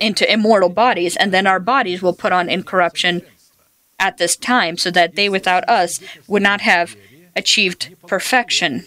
[0.00, 3.22] into immortal bodies and then our bodies will put on incorruption
[3.98, 6.96] at this time so that they without us would not have
[7.36, 8.84] achieved perfection.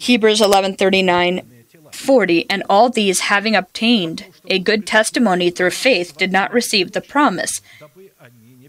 [0.00, 1.42] Hebrews 11:39
[1.92, 7.00] 40 and all these having obtained a good testimony through faith did not receive the
[7.00, 7.62] promise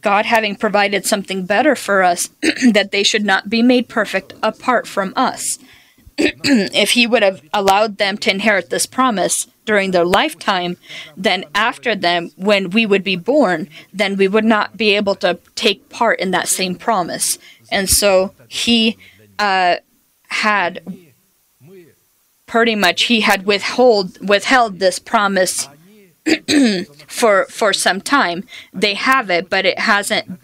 [0.01, 2.29] God having provided something better for us
[2.71, 5.59] that they should not be made perfect apart from us
[6.17, 10.77] if he would have allowed them to inherit this promise during their lifetime,
[11.15, 15.37] then after them, when we would be born, then we would not be able to
[15.53, 17.37] take part in that same promise.
[17.69, 18.97] And so he
[19.37, 19.75] uh,
[20.29, 20.81] had
[22.47, 25.67] pretty much he had withhold withheld this promise
[27.07, 28.45] for for some time.
[28.73, 30.39] They have it, but it hasn't.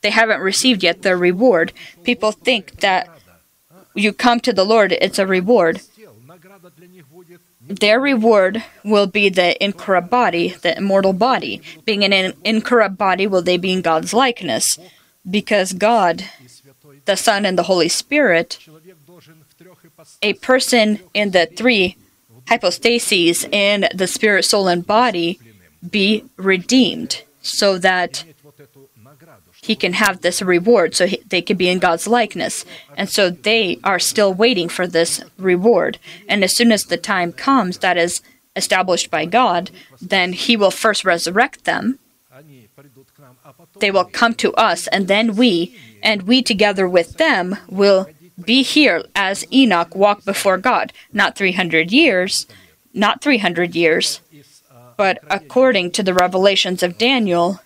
[0.00, 1.72] They haven't received yet their reward.
[2.04, 3.08] People think that
[3.94, 5.80] you come to the Lord, it's a reward.
[7.68, 11.60] Their reward will be the incorrupt body, the immortal body.
[11.84, 14.78] Being an incorrupt body, will they be in God's likeness?
[15.28, 16.24] Because God,
[17.04, 18.58] the Son, and the Holy Spirit,
[20.22, 21.96] a person in the three
[22.48, 25.38] hypostases in the spirit, soul, and body,
[25.88, 28.24] be redeemed so that
[29.68, 32.64] he can have this reward so he, they can be in God's likeness.
[32.96, 35.98] And so they are still waiting for this reward.
[36.26, 38.22] And as soon as the time comes that is
[38.56, 41.98] established by God, then he will first resurrect them.
[43.78, 48.08] They will come to us, and then we, and we together with them, will
[48.42, 50.94] be here as Enoch walked before God.
[51.12, 52.46] Not 300 years,
[52.94, 54.22] not 300 years,
[54.96, 57.60] but according to the revelations of Daniel,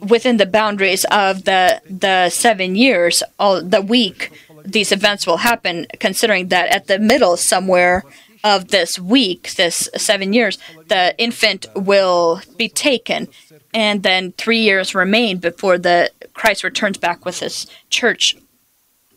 [0.00, 4.30] within the boundaries of the the seven years, all the week
[4.64, 5.86] these events will happen.
[6.00, 8.02] Considering that at the middle somewhere
[8.42, 13.28] of this week, this seven years, the infant will be taken,
[13.72, 18.36] and then three years remain before the Christ returns back with his church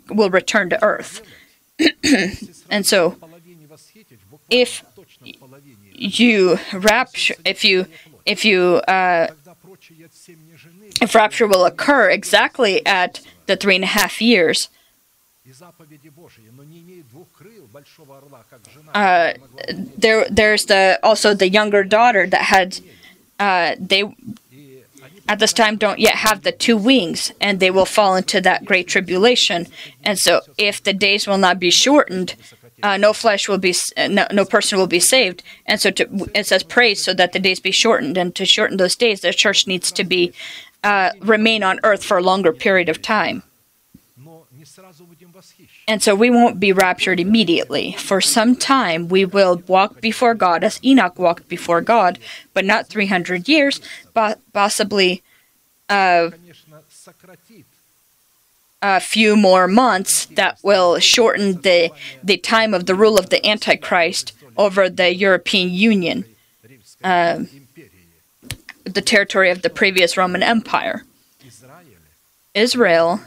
[0.10, 1.22] will return to earth.
[2.70, 3.18] and so,
[4.50, 4.84] if
[5.94, 7.86] you rapture, if you
[8.26, 9.28] if you uh,
[11.02, 14.70] if rapture will occur exactly at the three and a half years.
[18.94, 19.34] Uh,
[19.98, 22.80] there, there's the also the younger daughter that had
[23.40, 24.04] uh, they
[25.30, 28.66] at this time don't yet have the two wings, and they will fall into that
[28.66, 29.68] great tribulation.
[30.04, 32.36] And so, if the days will not be shortened,
[32.84, 35.44] uh, no flesh will be, no, no person will be saved.
[35.66, 38.18] And so to, it says, pray so that the days be shortened.
[38.18, 40.32] And to shorten those days, the church needs to be
[40.84, 43.44] uh, remain on earth for a longer period of time.
[45.88, 47.94] And so we won't be raptured immediately.
[47.94, 52.20] For some time, we will walk before God as Enoch walked before God,
[52.54, 53.80] but not 300 years,
[54.14, 55.22] but possibly
[55.90, 56.32] uh,
[58.82, 61.92] a few more months that will shorten the
[62.24, 66.26] the time of the rule of the Antichrist over the European Union,
[67.04, 67.42] uh,
[68.98, 71.04] the territory of the previous Roman Empire.
[72.56, 73.22] Israel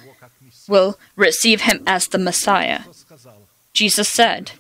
[0.67, 2.81] will receive him as the Messiah.
[3.73, 4.51] Jesus said,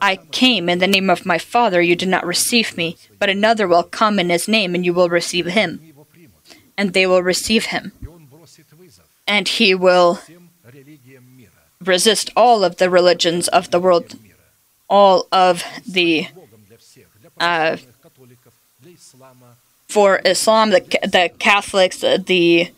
[0.00, 3.68] I came in the name of my Father, you did not receive me, but another
[3.68, 5.80] will come in his name, and you will receive him.
[6.78, 7.92] And they will receive him.
[9.26, 10.20] And he will
[11.78, 14.16] resist all of the religions of the world,
[14.88, 16.28] all of the.
[17.38, 17.76] Uh,
[19.94, 20.82] for Islam, the,
[21.16, 22.72] the Catholics, the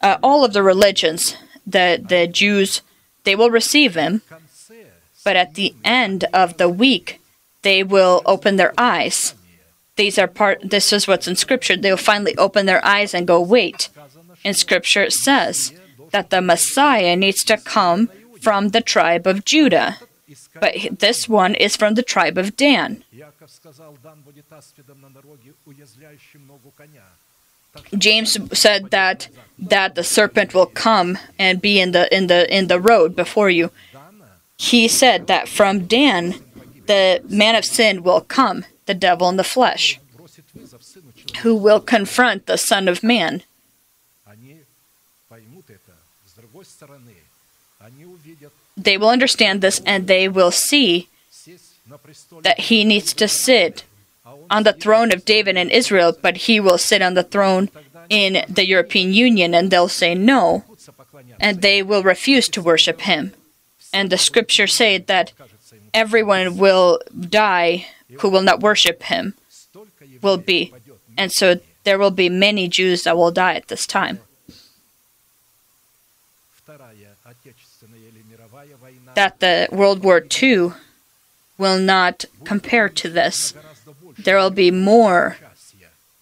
[0.00, 2.82] uh, all of the religions, the the Jews,
[3.24, 4.22] they will receive him,
[5.24, 7.20] but at the end of the week,
[7.62, 9.34] they will open their eyes.
[9.96, 10.58] These are part.
[10.74, 11.76] This is what's in Scripture.
[11.76, 13.88] They will finally open their eyes and go, "Wait."
[14.48, 15.74] In Scripture, it says
[16.14, 18.08] that the Messiah needs to come
[18.40, 19.98] from the tribe of Judah,
[20.62, 20.72] but
[21.04, 22.90] this one is from the tribe of Dan.
[27.96, 29.28] James said that
[29.58, 33.50] that the serpent will come and be in the in the in the road before
[33.50, 33.70] you.
[34.56, 36.34] He said that from Dan
[36.86, 40.00] the man of sin will come, the devil in the flesh,
[41.42, 43.42] who will confront the Son of Man.
[48.76, 51.08] They will understand this and they will see
[52.42, 53.84] that he needs to sit
[54.50, 57.70] on the throne of David in Israel, but he will sit on the throne
[58.08, 60.64] in the European Union, and they'll say no,
[61.38, 63.32] and they will refuse to worship him.
[63.92, 65.32] And the scriptures say that
[65.94, 67.86] everyone will die
[68.20, 69.34] who will not worship him,
[70.22, 70.74] will be.
[71.16, 74.20] And so there will be many Jews that will die at this time.
[79.14, 80.72] That the World War II
[81.60, 83.54] will not compare to this
[84.24, 85.36] there will be more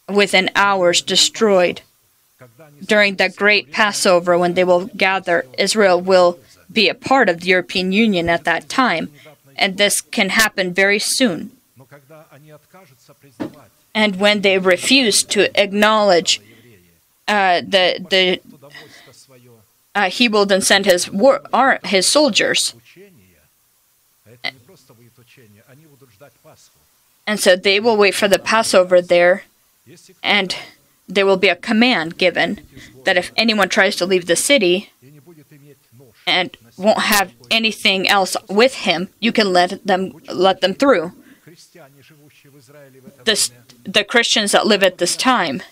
[0.08, 1.82] within hours destroyed.
[2.84, 6.38] During the great Passover, when they will gather, Israel will
[6.72, 9.10] be a part of the European Union at that time,
[9.56, 11.50] and this can happen very soon.
[13.94, 16.40] And when they refuse to acknowledge
[17.26, 18.40] uh, the the
[19.94, 22.74] uh, he will then send his war, our, his soldiers
[27.28, 29.42] And so they will wait for the Passover there,
[30.22, 30.56] and
[31.06, 32.60] there will be a command given
[33.04, 34.90] that if anyone tries to leave the city
[36.26, 41.12] and won't have anything else with him, you can let them let them through.
[43.24, 43.52] This,
[43.84, 45.62] the Christians that live at this time,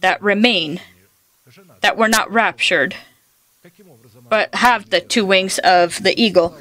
[0.00, 0.80] that remain,
[1.82, 2.96] that were not raptured,
[4.28, 6.58] but have the two wings of the eagle,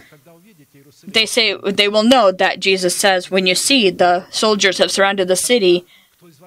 [1.03, 5.27] they say they will know that Jesus says, when you see the soldiers have surrounded
[5.27, 5.85] the city,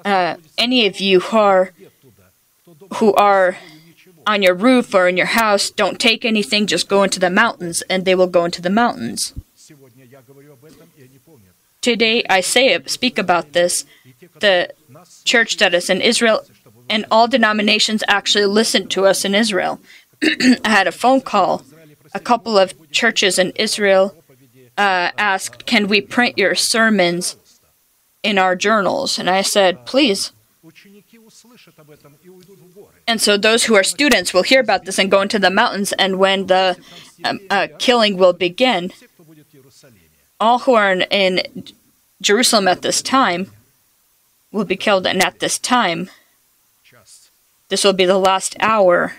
[0.04, 1.72] uh, any of you who are
[2.94, 3.58] who are
[4.26, 7.82] on your roof or in your house, don't take anything, just go into the mountains,
[7.82, 9.32] and they will go into the mountains.
[11.80, 13.84] Today I say speak about this.
[14.40, 14.70] The
[15.24, 16.44] church that is in Israel
[16.88, 19.80] and all denominations actually listen to us in Israel.
[20.22, 21.62] I had a phone call.
[22.14, 24.14] A couple of churches in Israel
[24.78, 27.36] uh, asked, Can we print your sermons
[28.22, 29.18] in our journals?
[29.18, 30.32] And I said, Please.
[33.06, 35.92] And so those who are students will hear about this and go into the mountains,
[35.92, 36.78] and when the
[37.24, 38.92] um, uh, killing will begin,
[40.40, 41.64] all who are in, in
[42.22, 43.50] Jerusalem at this time
[44.52, 46.10] will be killed, and at this time,
[47.68, 49.14] this will be the last hour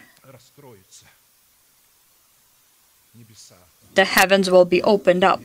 [4.00, 5.42] the heavens will be opened up.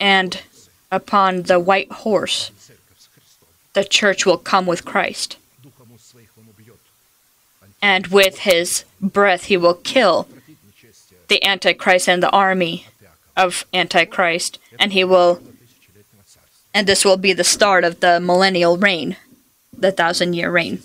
[0.00, 0.42] And
[0.90, 2.50] upon the white horse,
[3.74, 5.36] the church will come with Christ.
[7.80, 10.26] And with his breath, he will kill
[11.28, 12.86] the Antichrist and the army
[13.36, 15.40] of Antichrist, and he will,
[16.74, 19.16] and this will be the start of the millennial reign,
[19.72, 20.80] the thousand year reign.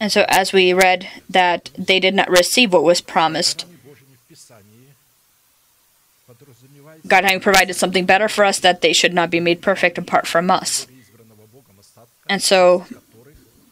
[0.00, 3.66] And so, as we read that they did not receive what was promised,
[7.06, 10.26] God having provided something better for us, that they should not be made perfect apart
[10.26, 10.86] from us.
[12.28, 12.86] And so,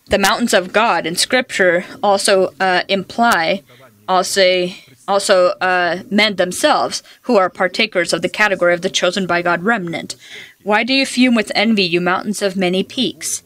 [0.06, 3.62] the mountains of God in Scripture also uh, imply,
[4.08, 4.68] also,
[5.06, 9.62] also uh, men themselves, who are partakers of the category of the chosen by God
[9.62, 10.16] remnant.
[10.62, 13.42] Why do you fume with envy, you mountains of many peaks?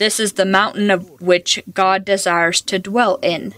[0.00, 3.52] This is the mountain of which God desires to dwell in.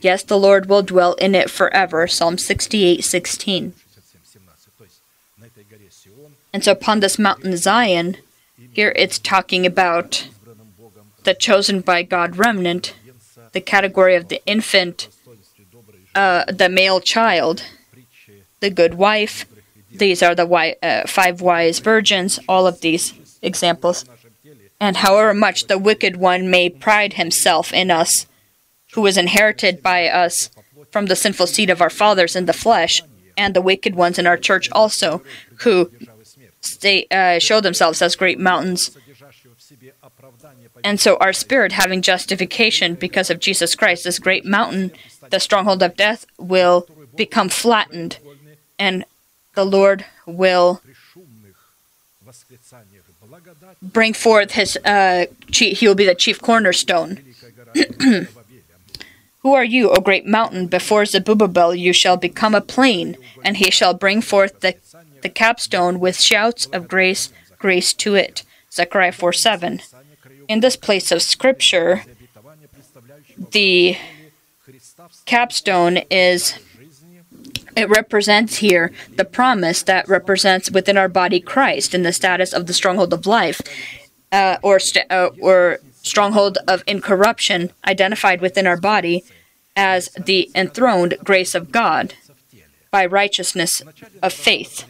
[0.00, 2.08] Yes, the Lord will dwell in it forever.
[2.08, 3.74] Psalm 68 16.
[6.54, 8.16] And so upon this mountain Zion,
[8.72, 10.26] here it's talking about
[11.24, 12.94] the chosen by God remnant,
[13.52, 15.08] the category of the infant,
[16.14, 17.64] uh, the male child,
[18.60, 19.44] the good wife.
[19.90, 24.04] These are the uh, five wise virgins, all of these examples.
[24.80, 28.26] And however much the wicked one may pride himself in us,
[28.94, 30.50] who was inherited by us
[30.90, 33.02] from the sinful seed of our fathers in the flesh,
[33.36, 35.22] and the wicked ones in our church also,
[35.60, 35.90] who
[36.60, 38.96] stay, uh, show themselves as great mountains.
[40.84, 44.92] And so our spirit, having justification because of Jesus Christ, this great mountain,
[45.30, 46.86] the stronghold of death, will
[47.16, 48.18] become flattened,
[48.78, 49.04] and
[49.58, 50.80] the Lord will
[53.82, 54.78] bring forth his.
[54.84, 57.18] Uh, he will be the chief cornerstone.
[59.42, 60.68] Who are you, O great mountain?
[60.68, 64.76] Before Zerubbabel you shall become a plain, and he shall bring forth the,
[65.22, 68.44] the capstone with shouts of grace, grace to it.
[68.70, 69.80] Zechariah 4 7.
[70.46, 72.04] In this place of scripture,
[73.50, 73.96] the
[75.26, 76.54] capstone is
[77.78, 82.66] it represents here the promise that represents within our body Christ in the status of
[82.66, 83.60] the stronghold of life,
[84.32, 89.24] uh, or st- uh, or stronghold of incorruption identified within our body
[89.76, 92.14] as the enthroned grace of God
[92.90, 93.82] by righteousness
[94.22, 94.84] of faith.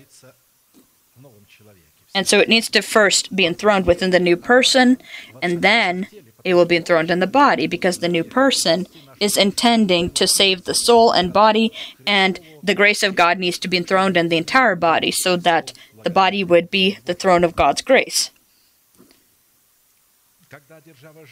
[2.14, 4.96] And so it needs to first be enthroned within the new person,
[5.42, 6.06] and then
[6.42, 8.86] it will be enthroned in the body because the new person
[9.20, 11.72] is intending to save the soul and body,
[12.06, 15.72] and the grace of God needs to be enthroned in the entire body so that
[16.02, 18.30] the body would be the throne of God's grace.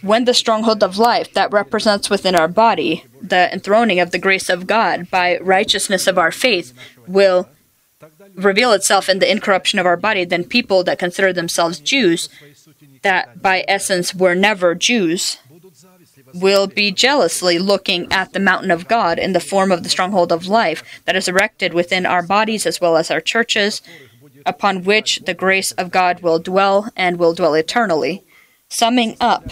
[0.03, 4.51] When the stronghold of life that represents within our body the enthroning of the grace
[4.51, 6.75] of God by righteousness of our faith
[7.07, 7.49] will
[8.35, 12.29] reveal itself in the incorruption of our body, then people that consider themselves Jews,
[13.03, 15.39] that by essence were never Jews,
[16.41, 20.33] will be jealously looking at the mountain of God in the form of the stronghold
[20.33, 23.83] of life that is erected within our bodies as well as our churches,
[24.45, 28.25] upon which the grace of God will dwell and will dwell eternally.
[28.69, 29.51] Summing up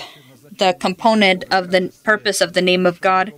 [0.59, 3.33] the component of the purpose of the name of God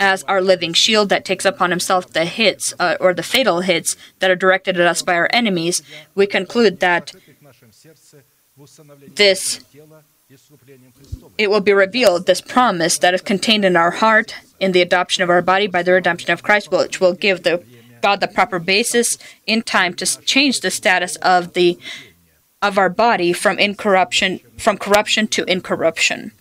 [0.00, 3.96] as our living shield that takes upon himself the hits uh, or the fatal hits
[4.18, 5.82] that are directed at us by our enemies,
[6.14, 7.12] we conclude that
[9.14, 9.60] this
[11.38, 15.22] it will be revealed this promise that is contained in our heart in the adoption
[15.22, 17.62] of our body by the redemption of Christ, which will give the
[18.02, 21.78] God the proper basis in time to change the status of the
[22.60, 26.32] of our body from incorruption from corruption to incorruption.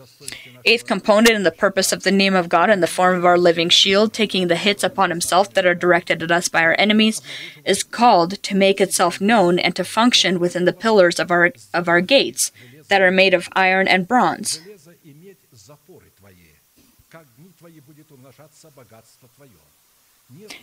[0.65, 3.37] Eighth component in the purpose of the name of God in the form of our
[3.37, 7.21] living shield, taking the hits upon himself that are directed at us by our enemies,
[7.63, 11.87] is called to make itself known and to function within the pillars of our of
[11.87, 12.51] our gates
[12.89, 14.61] that are made of iron and bronze.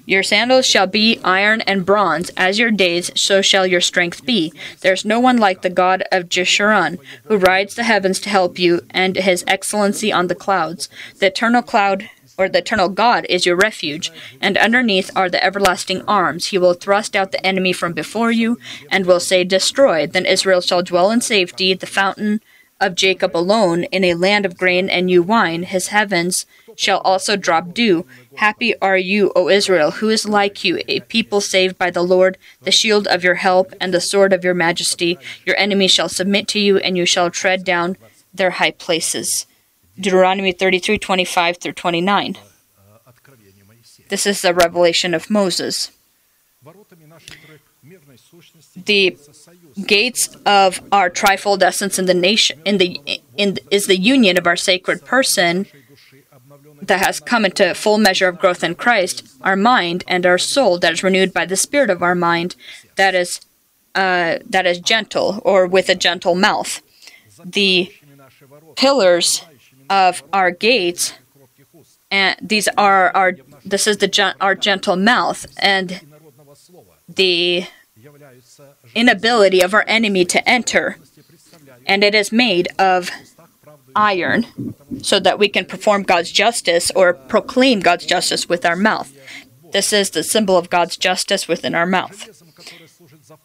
[0.05, 4.53] Your sandals shall be iron and bronze, as your days, so shall your strength be.
[4.83, 8.59] There is no one like the God of Jeshurun, who rides the heavens to help
[8.59, 10.91] you, and his excellency on the clouds.
[11.19, 14.11] The eternal cloud or the eternal God is your refuge,
[14.41, 16.47] and underneath are the everlasting arms.
[16.47, 18.59] He will thrust out the enemy from before you,
[18.91, 20.07] and will say, Destroy.
[20.07, 22.41] Then Israel shall dwell in safety, the fountain
[22.81, 25.63] of Jacob alone, in a land of grain and new wine.
[25.63, 26.47] His heavens
[26.77, 28.07] shall also drop dew.
[28.37, 32.37] Happy are you, O Israel, who is like you, a people saved by the Lord,
[32.63, 35.19] the shield of your help, and the sword of your majesty.
[35.45, 37.97] Your enemies shall submit to you, and you shall tread down
[38.33, 39.47] their high places.
[39.99, 42.37] Deuteronomy 33 25 through 29.
[44.09, 45.91] This is the revelation of Moses.
[48.77, 49.17] The
[49.87, 53.01] gates of our trifold essence in the nation in the
[53.37, 55.67] in is the union of our sacred person
[56.81, 60.79] that has come into full measure of growth in Christ, our mind and our soul
[60.79, 62.57] that is renewed by the spirit of our mind
[62.97, 63.41] that is
[63.95, 66.83] uh, that is gentle or with a gentle mouth.
[67.45, 67.93] The
[68.77, 69.45] pillars
[69.89, 71.15] of our gates,
[72.11, 76.01] and these are our this is the our gentle mouth and
[77.09, 77.67] the
[78.95, 80.97] inability of our enemy to enter,
[81.87, 83.11] and it is made of
[83.97, 89.13] iron so that we can perform God's justice or proclaim God's justice with our mouth.
[89.73, 92.29] This is the symbol of God's justice within our mouth.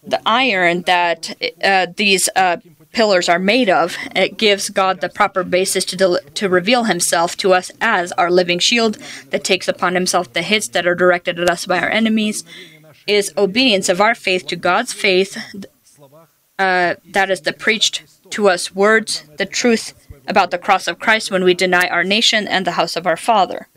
[0.04, 2.58] the iron that uh, these uh,
[2.92, 7.36] pillars are made of, it gives God the proper basis to del- to reveal Himself
[7.38, 8.98] to us as our living shield
[9.30, 12.44] that takes upon Himself the hits that are directed at us by our enemies.
[13.10, 15.36] Is obedience of our faith to God's faith.
[16.60, 21.31] Uh, that is the preached to us words, the truth about the cross of Christ
[21.31, 23.68] when we deny our nation and the house of our Father.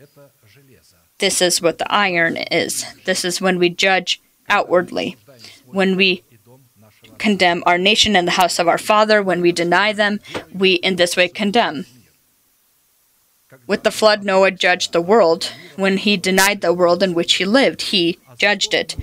[1.17, 2.85] This is what the iron is.
[3.05, 5.17] This is when we judge outwardly,
[5.65, 6.23] when we
[7.17, 10.19] condemn our nation and the house of our Father, when we deny them,
[10.53, 11.87] we in this way condemn.
[13.65, 15.51] With the flood, Noah judged the world.
[15.75, 18.95] When he denied the world in which he lived, he judged it.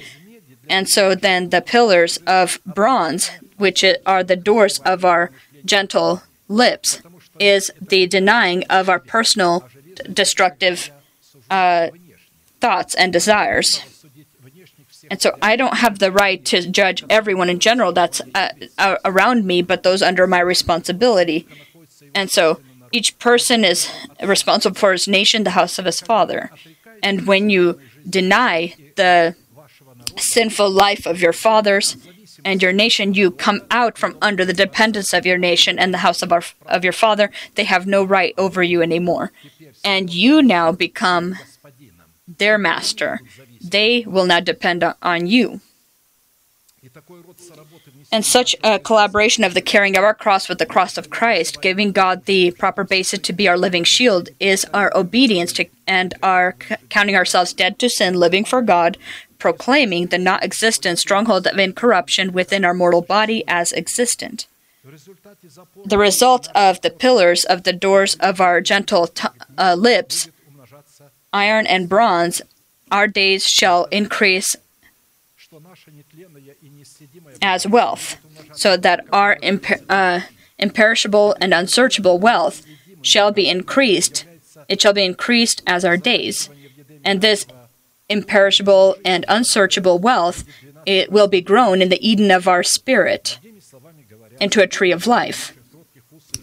[0.70, 5.32] And so then the pillars of bronze, which are the doors of our
[5.64, 7.02] gentle lips,
[7.40, 9.68] is the denying of our personal
[10.12, 10.92] destructive
[11.50, 11.88] uh,
[12.60, 13.82] thoughts and desires.
[15.10, 19.44] And so I don't have the right to judge everyone in general that's uh, around
[19.44, 21.48] me, but those under my responsibility.
[22.14, 22.60] And so
[22.92, 23.90] each person is
[24.22, 26.52] responsible for his nation, the house of his father.
[27.02, 29.34] And when you deny the
[30.18, 31.96] sinful life of your fathers
[32.44, 35.98] and your nation, you come out from under the dependence of your nation and the
[35.98, 37.30] house of, our, of your father.
[37.54, 39.32] They have no right over you anymore.
[39.84, 41.36] And you now become
[42.26, 43.20] their master.
[43.60, 45.60] They will now depend on you.
[48.10, 51.60] And such a collaboration of the carrying of our cross with the cross of Christ,
[51.60, 56.14] giving God the proper basis to be our living shield, is our obedience to and
[56.22, 56.56] our
[56.88, 58.96] counting ourselves dead to sin, living for God,
[59.40, 64.46] proclaiming the not existent stronghold of incorruption within our mortal body as existent.
[65.84, 70.30] The result of the pillars of the doors of our gentle t- uh, lips,
[71.32, 72.40] iron and bronze,
[72.90, 74.56] our days shall increase
[77.42, 78.16] as wealth,
[78.52, 80.20] so that our imper- uh,
[80.58, 82.64] imperishable and unsearchable wealth
[83.02, 84.24] shall be increased.
[84.68, 86.48] It shall be increased as our days.
[87.04, 87.46] And this
[88.10, 90.44] imperishable and unsearchable wealth,
[90.84, 93.38] it will be grown in the Eden of our spirit
[94.40, 95.56] into a tree of life.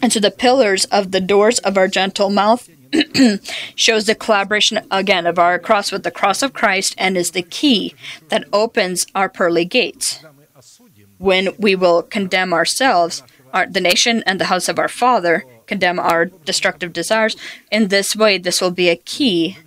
[0.00, 2.68] And so the pillars of the doors of our gentle mouth
[3.74, 7.42] shows the collaboration again of our cross with the cross of Christ and is the
[7.42, 7.94] key
[8.28, 10.20] that opens our pearly gates.
[11.18, 13.22] When we will condemn ourselves,
[13.52, 17.36] our, the nation and the house of our Father, condemn our destructive desires,
[17.70, 19.58] in this way, this will be a key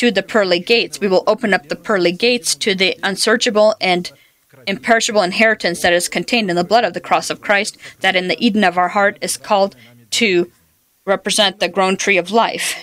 [0.00, 0.98] to the pearly gates.
[0.98, 4.10] We will open up the pearly gates to the unsearchable and
[4.66, 8.28] imperishable inheritance that is contained in the blood of the cross of Christ, that in
[8.28, 9.76] the Eden of our heart is called
[10.12, 10.50] to
[11.04, 12.76] represent the grown tree of life.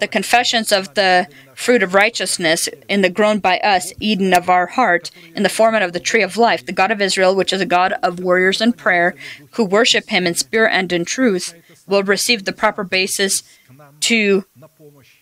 [0.00, 4.68] The confessions of the fruit of righteousness in the grown by us Eden of our
[4.68, 7.60] heart, in the format of the tree of life, the God of Israel, which is
[7.60, 9.14] a God of warriors and prayer,
[9.52, 11.54] who worship him in spirit and in truth,
[11.86, 13.42] will receive the proper basis
[14.00, 14.46] to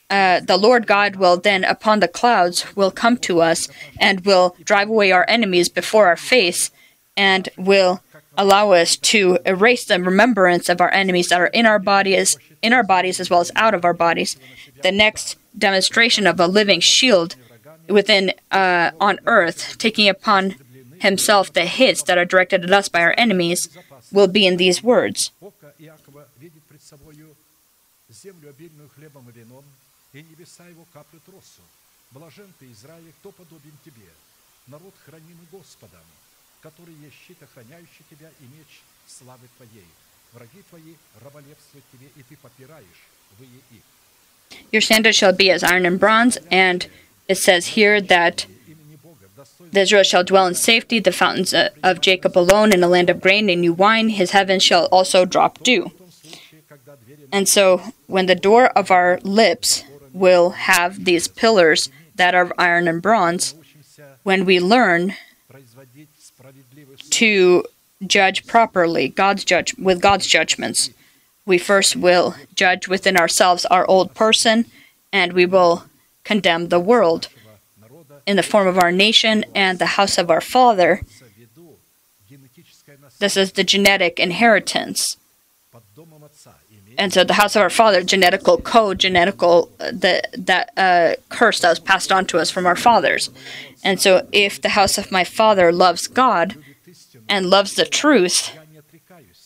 [0.09, 3.69] uh, the Lord God will then, upon the clouds, will come to us
[3.99, 6.71] and will drive away our enemies before our face
[7.17, 8.03] and will
[8.37, 12.73] allow us to erase the remembrance of our enemies that are in our bodies, in
[12.73, 14.37] our bodies as well as out of our bodies.
[14.83, 17.35] The next demonstration of a living shield
[17.89, 20.57] within uh, on earth, taking upon
[21.01, 23.69] himself the hits that are directed at us by our enemies,
[24.13, 25.31] will be in these words
[34.68, 36.06] народ хранимый Господом
[36.62, 39.86] который есть щит, охраняющий тебя, и меч славы твоей.
[40.34, 43.02] Враги твои раболепствуют тебе, и ты попираешь
[43.38, 43.84] вые их.
[44.72, 46.88] Your standard shall be as iron and bronze, and
[47.28, 48.46] it says here that
[49.74, 53.50] Israel shall dwell in safety, the fountains of Jacob alone, in a land of grain
[53.50, 54.10] and new wine.
[54.10, 55.92] His heavens shall also drop dew.
[57.32, 59.86] And so, when the door of our lips
[60.17, 63.55] will have these pillars that are iron and bronze,
[64.23, 65.15] when we learn
[67.11, 67.65] to
[68.07, 70.91] judge properly God's judge with God's judgments.
[71.45, 74.67] We first will judge within ourselves our old person,
[75.13, 75.85] and we will
[76.25, 77.29] condemn the world
[78.27, 81.03] in the form of our nation and the house of our father.
[83.19, 85.17] This is the genetic inheritance.
[86.99, 91.61] And so the house of our father, genetical code, genetical uh, that that uh, curse
[91.61, 93.31] that was passed on to us from our fathers.
[93.85, 96.57] And so if the house of my father loves God,
[97.29, 98.57] and loves the truth,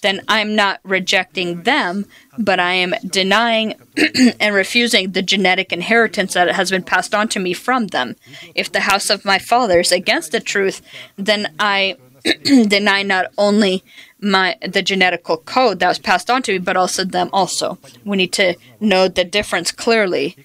[0.02, 2.06] then I'm not rejecting them,
[2.38, 3.74] but I am denying
[4.40, 8.16] and refusing the genetic inheritance that has been passed on to me from them.
[8.54, 10.80] If the house of my father is against the truth,
[11.16, 11.96] then I
[12.44, 13.82] deny not only
[14.20, 17.78] my the genetical code that was passed on to me, but also them also.
[18.04, 20.36] We need to know the difference clearly.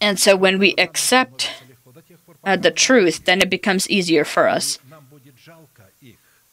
[0.00, 1.50] And so when we accept
[2.44, 4.78] uh, the truth, then it becomes easier for us.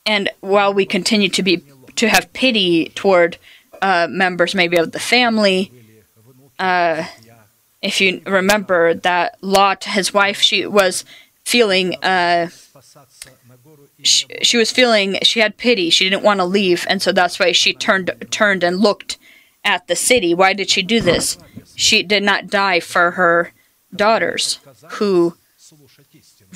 [0.05, 1.63] And while we continue to be
[1.95, 3.37] to have pity toward
[3.81, 5.71] uh, members, maybe of the family,
[6.57, 7.05] uh,
[7.81, 11.03] if you remember that Lot, his wife, she was
[11.43, 11.95] feeling.
[14.03, 15.89] She, she was feeling she had pity.
[15.89, 19.17] She didn't want to leave and so that's why she turned turned and looked
[19.63, 20.33] at the city.
[20.33, 21.37] Why did she do this?
[21.75, 23.51] She did not die for her
[23.95, 24.59] daughters
[24.91, 25.35] who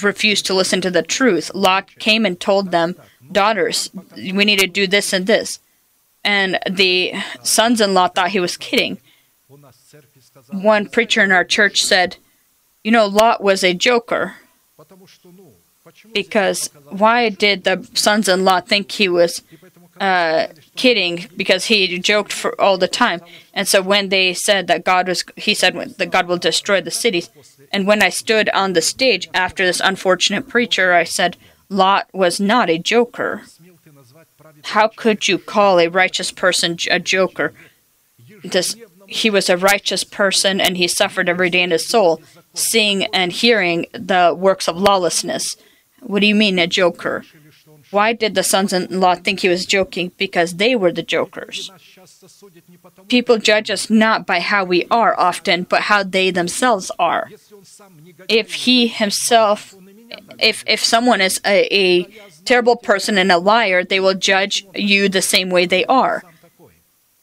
[0.01, 1.51] refused to listen to the truth.
[1.53, 2.95] Lot came and told them
[3.31, 5.59] daughters we need to do this and this.
[6.23, 7.13] And the
[7.43, 8.99] sons-in-law thought he was kidding.
[10.51, 12.17] One preacher in our church said
[12.85, 14.35] you know lot was a joker
[16.15, 19.43] because why did the sons-in-law think he was
[19.99, 21.27] uh, kidding?
[21.35, 23.19] Because he joked for all the time.
[23.53, 26.99] And so when they said that god was he said that god will destroy the
[27.03, 27.29] cities.
[27.71, 31.35] And when i stood on the stage after this unfortunate preacher i said
[31.69, 33.43] lot was not a joker.
[34.75, 37.53] How could you call a righteous person a joker?
[38.43, 38.75] This
[39.07, 42.21] he was a righteous person and he suffered every day in his soul
[42.53, 45.57] seeing and hearing the works of lawlessness
[46.05, 47.23] what do you mean, a joker?
[47.91, 50.11] Why did the sons in law think he was joking?
[50.17, 51.71] Because they were the jokers.
[53.07, 57.29] People judge us not by how we are often, but how they themselves are.
[58.27, 59.75] If he himself,
[60.39, 62.03] if, if someone is a, a
[62.43, 66.23] terrible person and a liar, they will judge you the same way they are.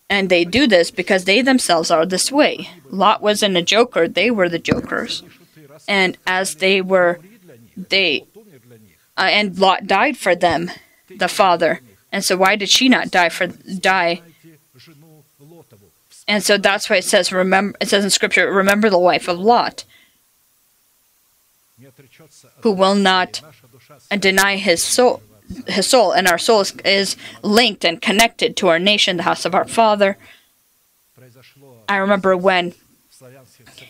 [0.09, 2.69] And they do this because they themselves are this way.
[2.91, 5.23] Lot wasn't a joker, they were the jokers.
[5.89, 7.21] And as they were,
[7.77, 8.27] they
[9.17, 10.71] uh, and Lot died for them,
[11.15, 11.81] the father.
[12.11, 14.23] And so why did she not die for die?
[16.29, 19.39] And so that's why it says remember it says in scripture remember the wife of
[19.39, 19.85] Lot
[22.61, 23.41] who will not
[24.19, 25.21] deny his soul
[25.67, 29.45] his soul and our soul is, is linked and connected to our nation the house
[29.45, 30.17] of our father
[31.89, 32.75] I remember when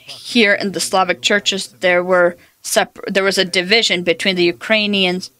[0.06, 2.36] here in the Slavic churches there were
[3.08, 5.30] there was a division between the Ukrainians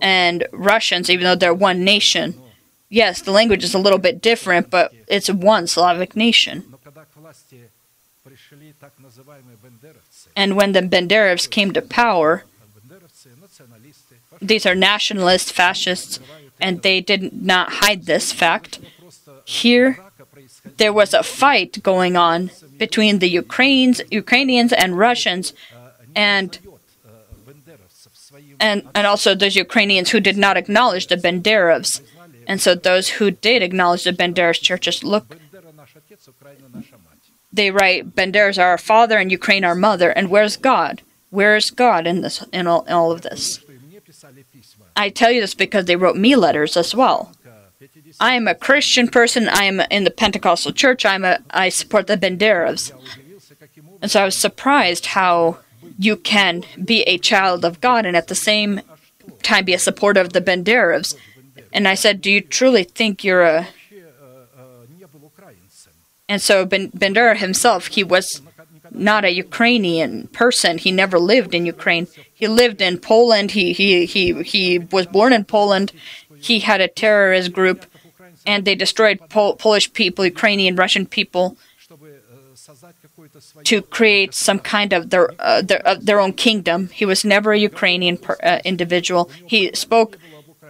[0.00, 2.34] and Russians, even though they're one nation.
[2.88, 6.64] Yes, the language is a little bit different, but it's one Slavic nation.
[10.36, 12.44] And when the Banderovs came to power,
[14.40, 16.20] these are nationalists, fascists,
[16.60, 18.78] and they did not hide this fact.
[19.44, 19.98] Here,
[20.76, 25.52] there was a fight going on between the Ukrainians, Ukrainians and Russians,
[26.16, 26.58] and
[28.58, 32.00] and, and also those Ukrainians who did not acknowledge the Banderovs.
[32.46, 35.36] And so those who did acknowledge the Banderovs churches look,
[37.52, 40.10] they write, Banderas are our father and Ukraine our mother.
[40.10, 41.02] And where's God?
[41.30, 43.60] Where's God in this in all, in all of this?
[44.96, 47.32] I tell you this because they wrote me letters as well.
[48.20, 49.48] I am a Christian person.
[49.48, 51.04] I am in the Pentecostal church.
[51.04, 52.92] I'm a I support the Banderovs.
[54.00, 55.58] And so I was surprised how
[55.98, 58.80] you can be a child of God and at the same
[59.42, 61.16] time be a supporter of the Banderovs.
[61.72, 63.68] And I said, Do you truly think you're a.
[66.28, 68.42] And so ben- Bandera himself, he was
[68.90, 70.78] not a Ukrainian person.
[70.78, 72.08] He never lived in Ukraine.
[72.32, 73.52] He lived in Poland.
[73.52, 75.92] He, he, he, he was born in Poland.
[76.38, 77.86] He had a terrorist group,
[78.44, 81.56] and they destroyed Pol- Polish people, Ukrainian, Russian people
[83.64, 86.88] to create some kind of their uh, their, uh, their own kingdom.
[86.88, 89.30] He was never a Ukrainian per, uh, individual.
[89.46, 90.18] He spoke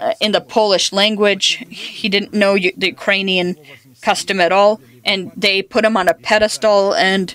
[0.01, 1.47] uh, in the Polish language.
[1.68, 3.56] He didn't know U- the Ukrainian
[4.02, 6.94] custom at all, and they put him on a pedestal.
[6.94, 7.34] and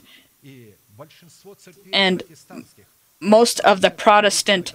[1.93, 2.23] And
[3.19, 4.73] most of the Protestant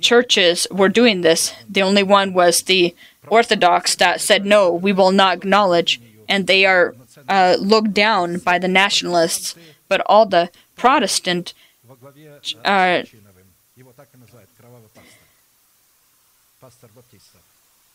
[0.00, 1.54] churches were doing this.
[1.68, 2.94] The only one was the
[3.28, 6.94] Orthodox that said no, we will not acknowledge, and they are
[7.28, 9.54] uh, looked down by the nationalists,
[9.88, 11.54] but all the Protestant
[12.64, 13.02] uh,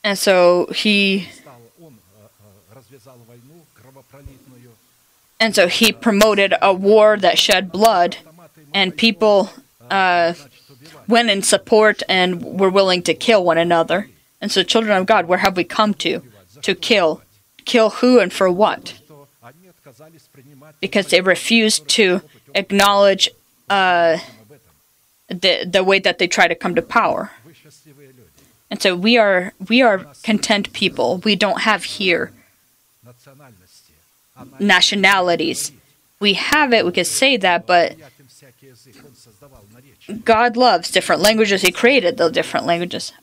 [0.04, 1.28] and so he
[5.40, 8.18] and so he promoted a war that shed blood
[8.74, 9.50] and people
[9.90, 10.34] uh,
[11.08, 14.10] went in support and were willing to kill one another
[14.42, 16.22] And so, children of God, where have we come to?
[16.62, 17.22] To kill.
[17.66, 18.99] Kill who and for what?
[20.80, 22.22] Because they refuse to
[22.56, 23.30] acknowledge
[23.70, 24.18] uh,
[25.28, 27.32] the the way that they try to come to power.
[28.72, 31.18] And so we are we are content people.
[31.24, 32.32] We don't have here
[34.60, 35.72] nationalities.
[36.20, 37.96] We have it, we could say that, but
[40.24, 41.62] God loves different languages.
[41.62, 43.14] He created the different languages.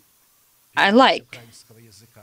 [0.76, 1.38] I like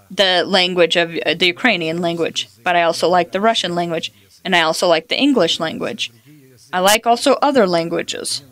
[0.09, 4.11] the language of uh, the Ukrainian language, but I also like the Russian language,
[4.43, 6.11] and I also like the English language.
[6.71, 8.43] I like also other languages.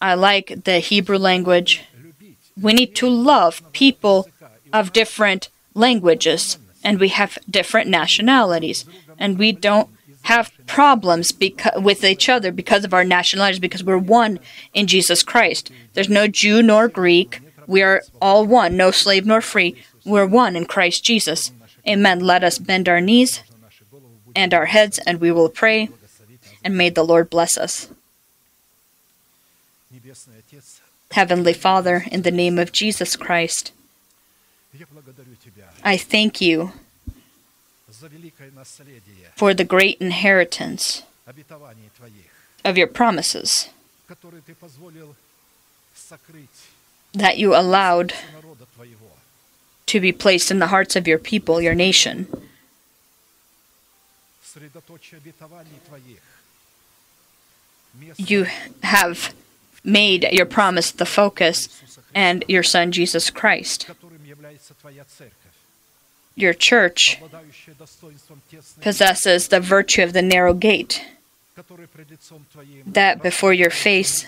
[0.00, 1.84] I like the Hebrew language.
[2.60, 4.28] We need to love people
[4.72, 8.84] of different languages, and we have different nationalities,
[9.18, 9.88] and we don't
[10.22, 14.38] have problems beca- with each other because of our nationalities, because we're one
[14.74, 15.70] in Jesus Christ.
[15.94, 17.40] There's no Jew nor Greek.
[17.66, 19.76] We are all one, no slave nor free.
[20.04, 21.52] We're one in Christ Jesus.
[21.88, 22.20] Amen.
[22.20, 23.42] Let us bend our knees
[24.36, 25.88] and our heads, and we will pray,
[26.62, 27.88] and may the Lord bless us.
[31.12, 33.72] Heavenly Father, in the name of Jesus Christ,
[35.82, 36.72] I thank you
[39.34, 41.02] for the great inheritance
[42.64, 43.70] of your promises
[47.14, 48.12] that you allowed
[49.86, 52.26] to be placed in the hearts of your people, your nation.
[58.16, 58.46] You
[58.82, 59.34] have
[59.84, 61.68] made your promise the focus
[62.14, 63.88] and your Son Jesus Christ.
[66.34, 67.20] Your church
[68.82, 71.02] possesses the virtue of the narrow gate,
[72.86, 74.26] that before your face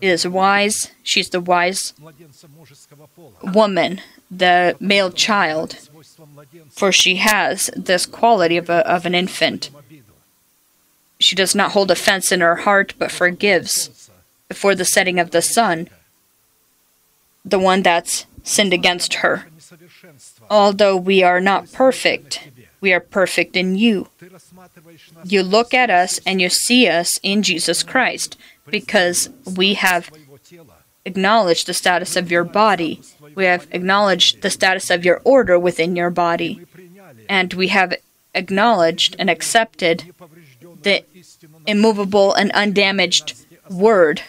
[0.00, 0.90] is wise.
[1.04, 1.92] She's the wise
[3.42, 4.00] woman,
[4.30, 5.88] the male child,
[6.70, 9.70] for she has this quality of, a, of an infant.
[11.18, 14.10] She does not hold offense in her heart, but forgives
[14.48, 15.88] before the setting of the sun
[17.44, 19.46] the one that's sinned against her.
[20.50, 22.48] Although we are not perfect,
[22.80, 24.08] we are perfect in you.
[25.24, 28.36] You look at us and you see us in Jesus Christ
[28.66, 30.10] because we have
[31.04, 33.00] acknowledged the status of your body.
[33.34, 36.66] We have acknowledged the status of your order within your body.
[37.28, 37.94] And we have
[38.34, 40.12] acknowledged and accepted
[40.82, 41.04] the
[41.66, 43.34] immovable and undamaged
[43.70, 44.22] word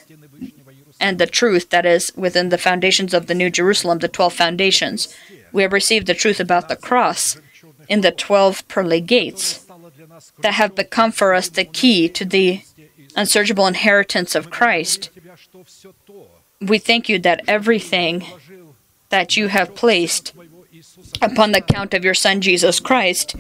[1.00, 5.14] and the truth that is within the foundations of the New Jerusalem, the 12 foundations.
[5.52, 7.38] We have received the truth about the cross
[7.90, 9.66] in the 12 pearly gates
[10.40, 12.62] that have become for us the key to the
[13.16, 15.10] unsearchable inheritance of Christ.
[16.62, 18.26] We thank you that everything
[19.14, 20.34] that you have placed
[21.22, 23.36] upon the account of your Son Jesus Christ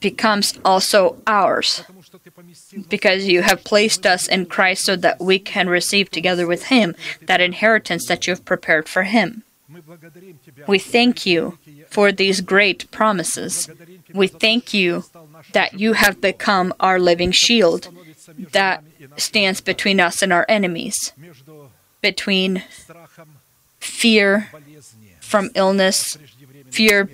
[0.00, 1.82] becomes also ours
[2.90, 6.94] because you have placed us in Christ so that we can receive together with Him
[7.22, 9.44] that inheritance that you have prepared for Him.
[10.66, 11.56] We thank you
[11.88, 13.70] for these great promises.
[14.12, 15.04] We thank you
[15.54, 17.88] that you have become our living shield
[18.52, 18.84] that
[19.16, 21.14] stands between us and our enemies,
[22.02, 22.62] between
[23.86, 24.50] fear
[25.20, 26.18] from illness,
[26.70, 27.08] fear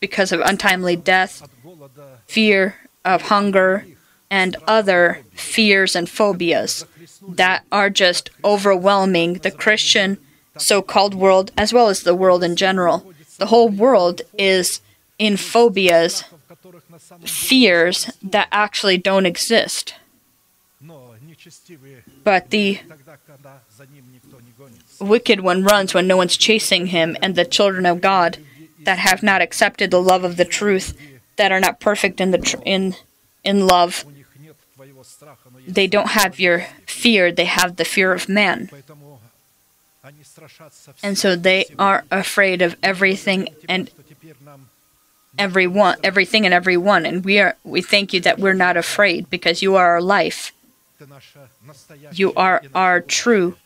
[0.00, 1.48] because of untimely death,
[2.26, 3.86] fear of hunger,
[4.30, 6.84] and other fears and phobias
[7.26, 10.18] that are just overwhelming the Christian
[10.56, 13.12] so called world as well as the world in general.
[13.38, 14.80] The whole world is
[15.18, 16.24] in phobias,
[17.24, 19.94] fears that actually don't exist.
[22.22, 22.80] But the
[25.00, 28.38] wicked one runs when no one's chasing him, and the children of God
[28.84, 30.96] that have not accepted the love of the truth,
[31.36, 32.94] that are not perfect in the tr- in
[33.42, 34.04] in love,
[35.66, 38.70] they don't have your fear; they have the fear of man,
[41.02, 43.90] and so they are afraid of everything and
[45.38, 47.06] everyone, everything and everyone.
[47.06, 50.52] And we are we thank you that we're not afraid because you are our life.
[52.12, 53.56] You are our true,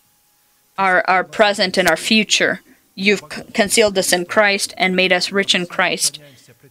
[0.78, 2.62] our, our present and our future.
[2.94, 6.20] You've concealed us in Christ and made us rich in Christ.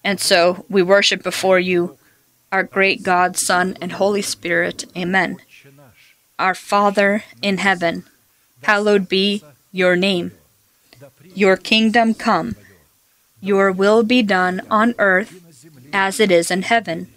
[0.03, 1.97] And so we worship before you,
[2.51, 4.85] our great God, Son, and Holy Spirit.
[4.95, 5.37] Amen.
[6.39, 8.05] Our Father in heaven,
[8.63, 10.31] hallowed be your name.
[11.35, 12.55] Your kingdom come.
[13.41, 15.43] Your will be done on earth
[15.93, 17.11] as it is in heaven.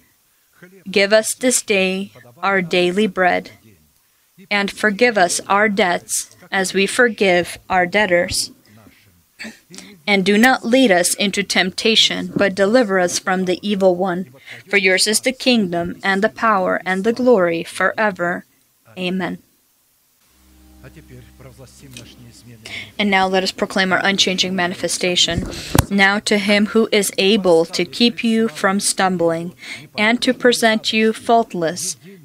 [0.90, 2.12] Give us this day
[2.42, 3.50] our daily bread,
[4.50, 8.50] and forgive us our debts as we forgive our debtors.
[10.06, 14.26] And do not lead us into temptation, but deliver us from the evil one.
[14.68, 18.44] For yours is the kingdom, and the power, and the glory, forever.
[18.98, 19.38] Amen.
[22.98, 25.48] And now let us proclaim our unchanging manifestation.
[25.90, 29.54] Now to him who is able to keep you from stumbling,
[29.96, 31.96] and to present you faultless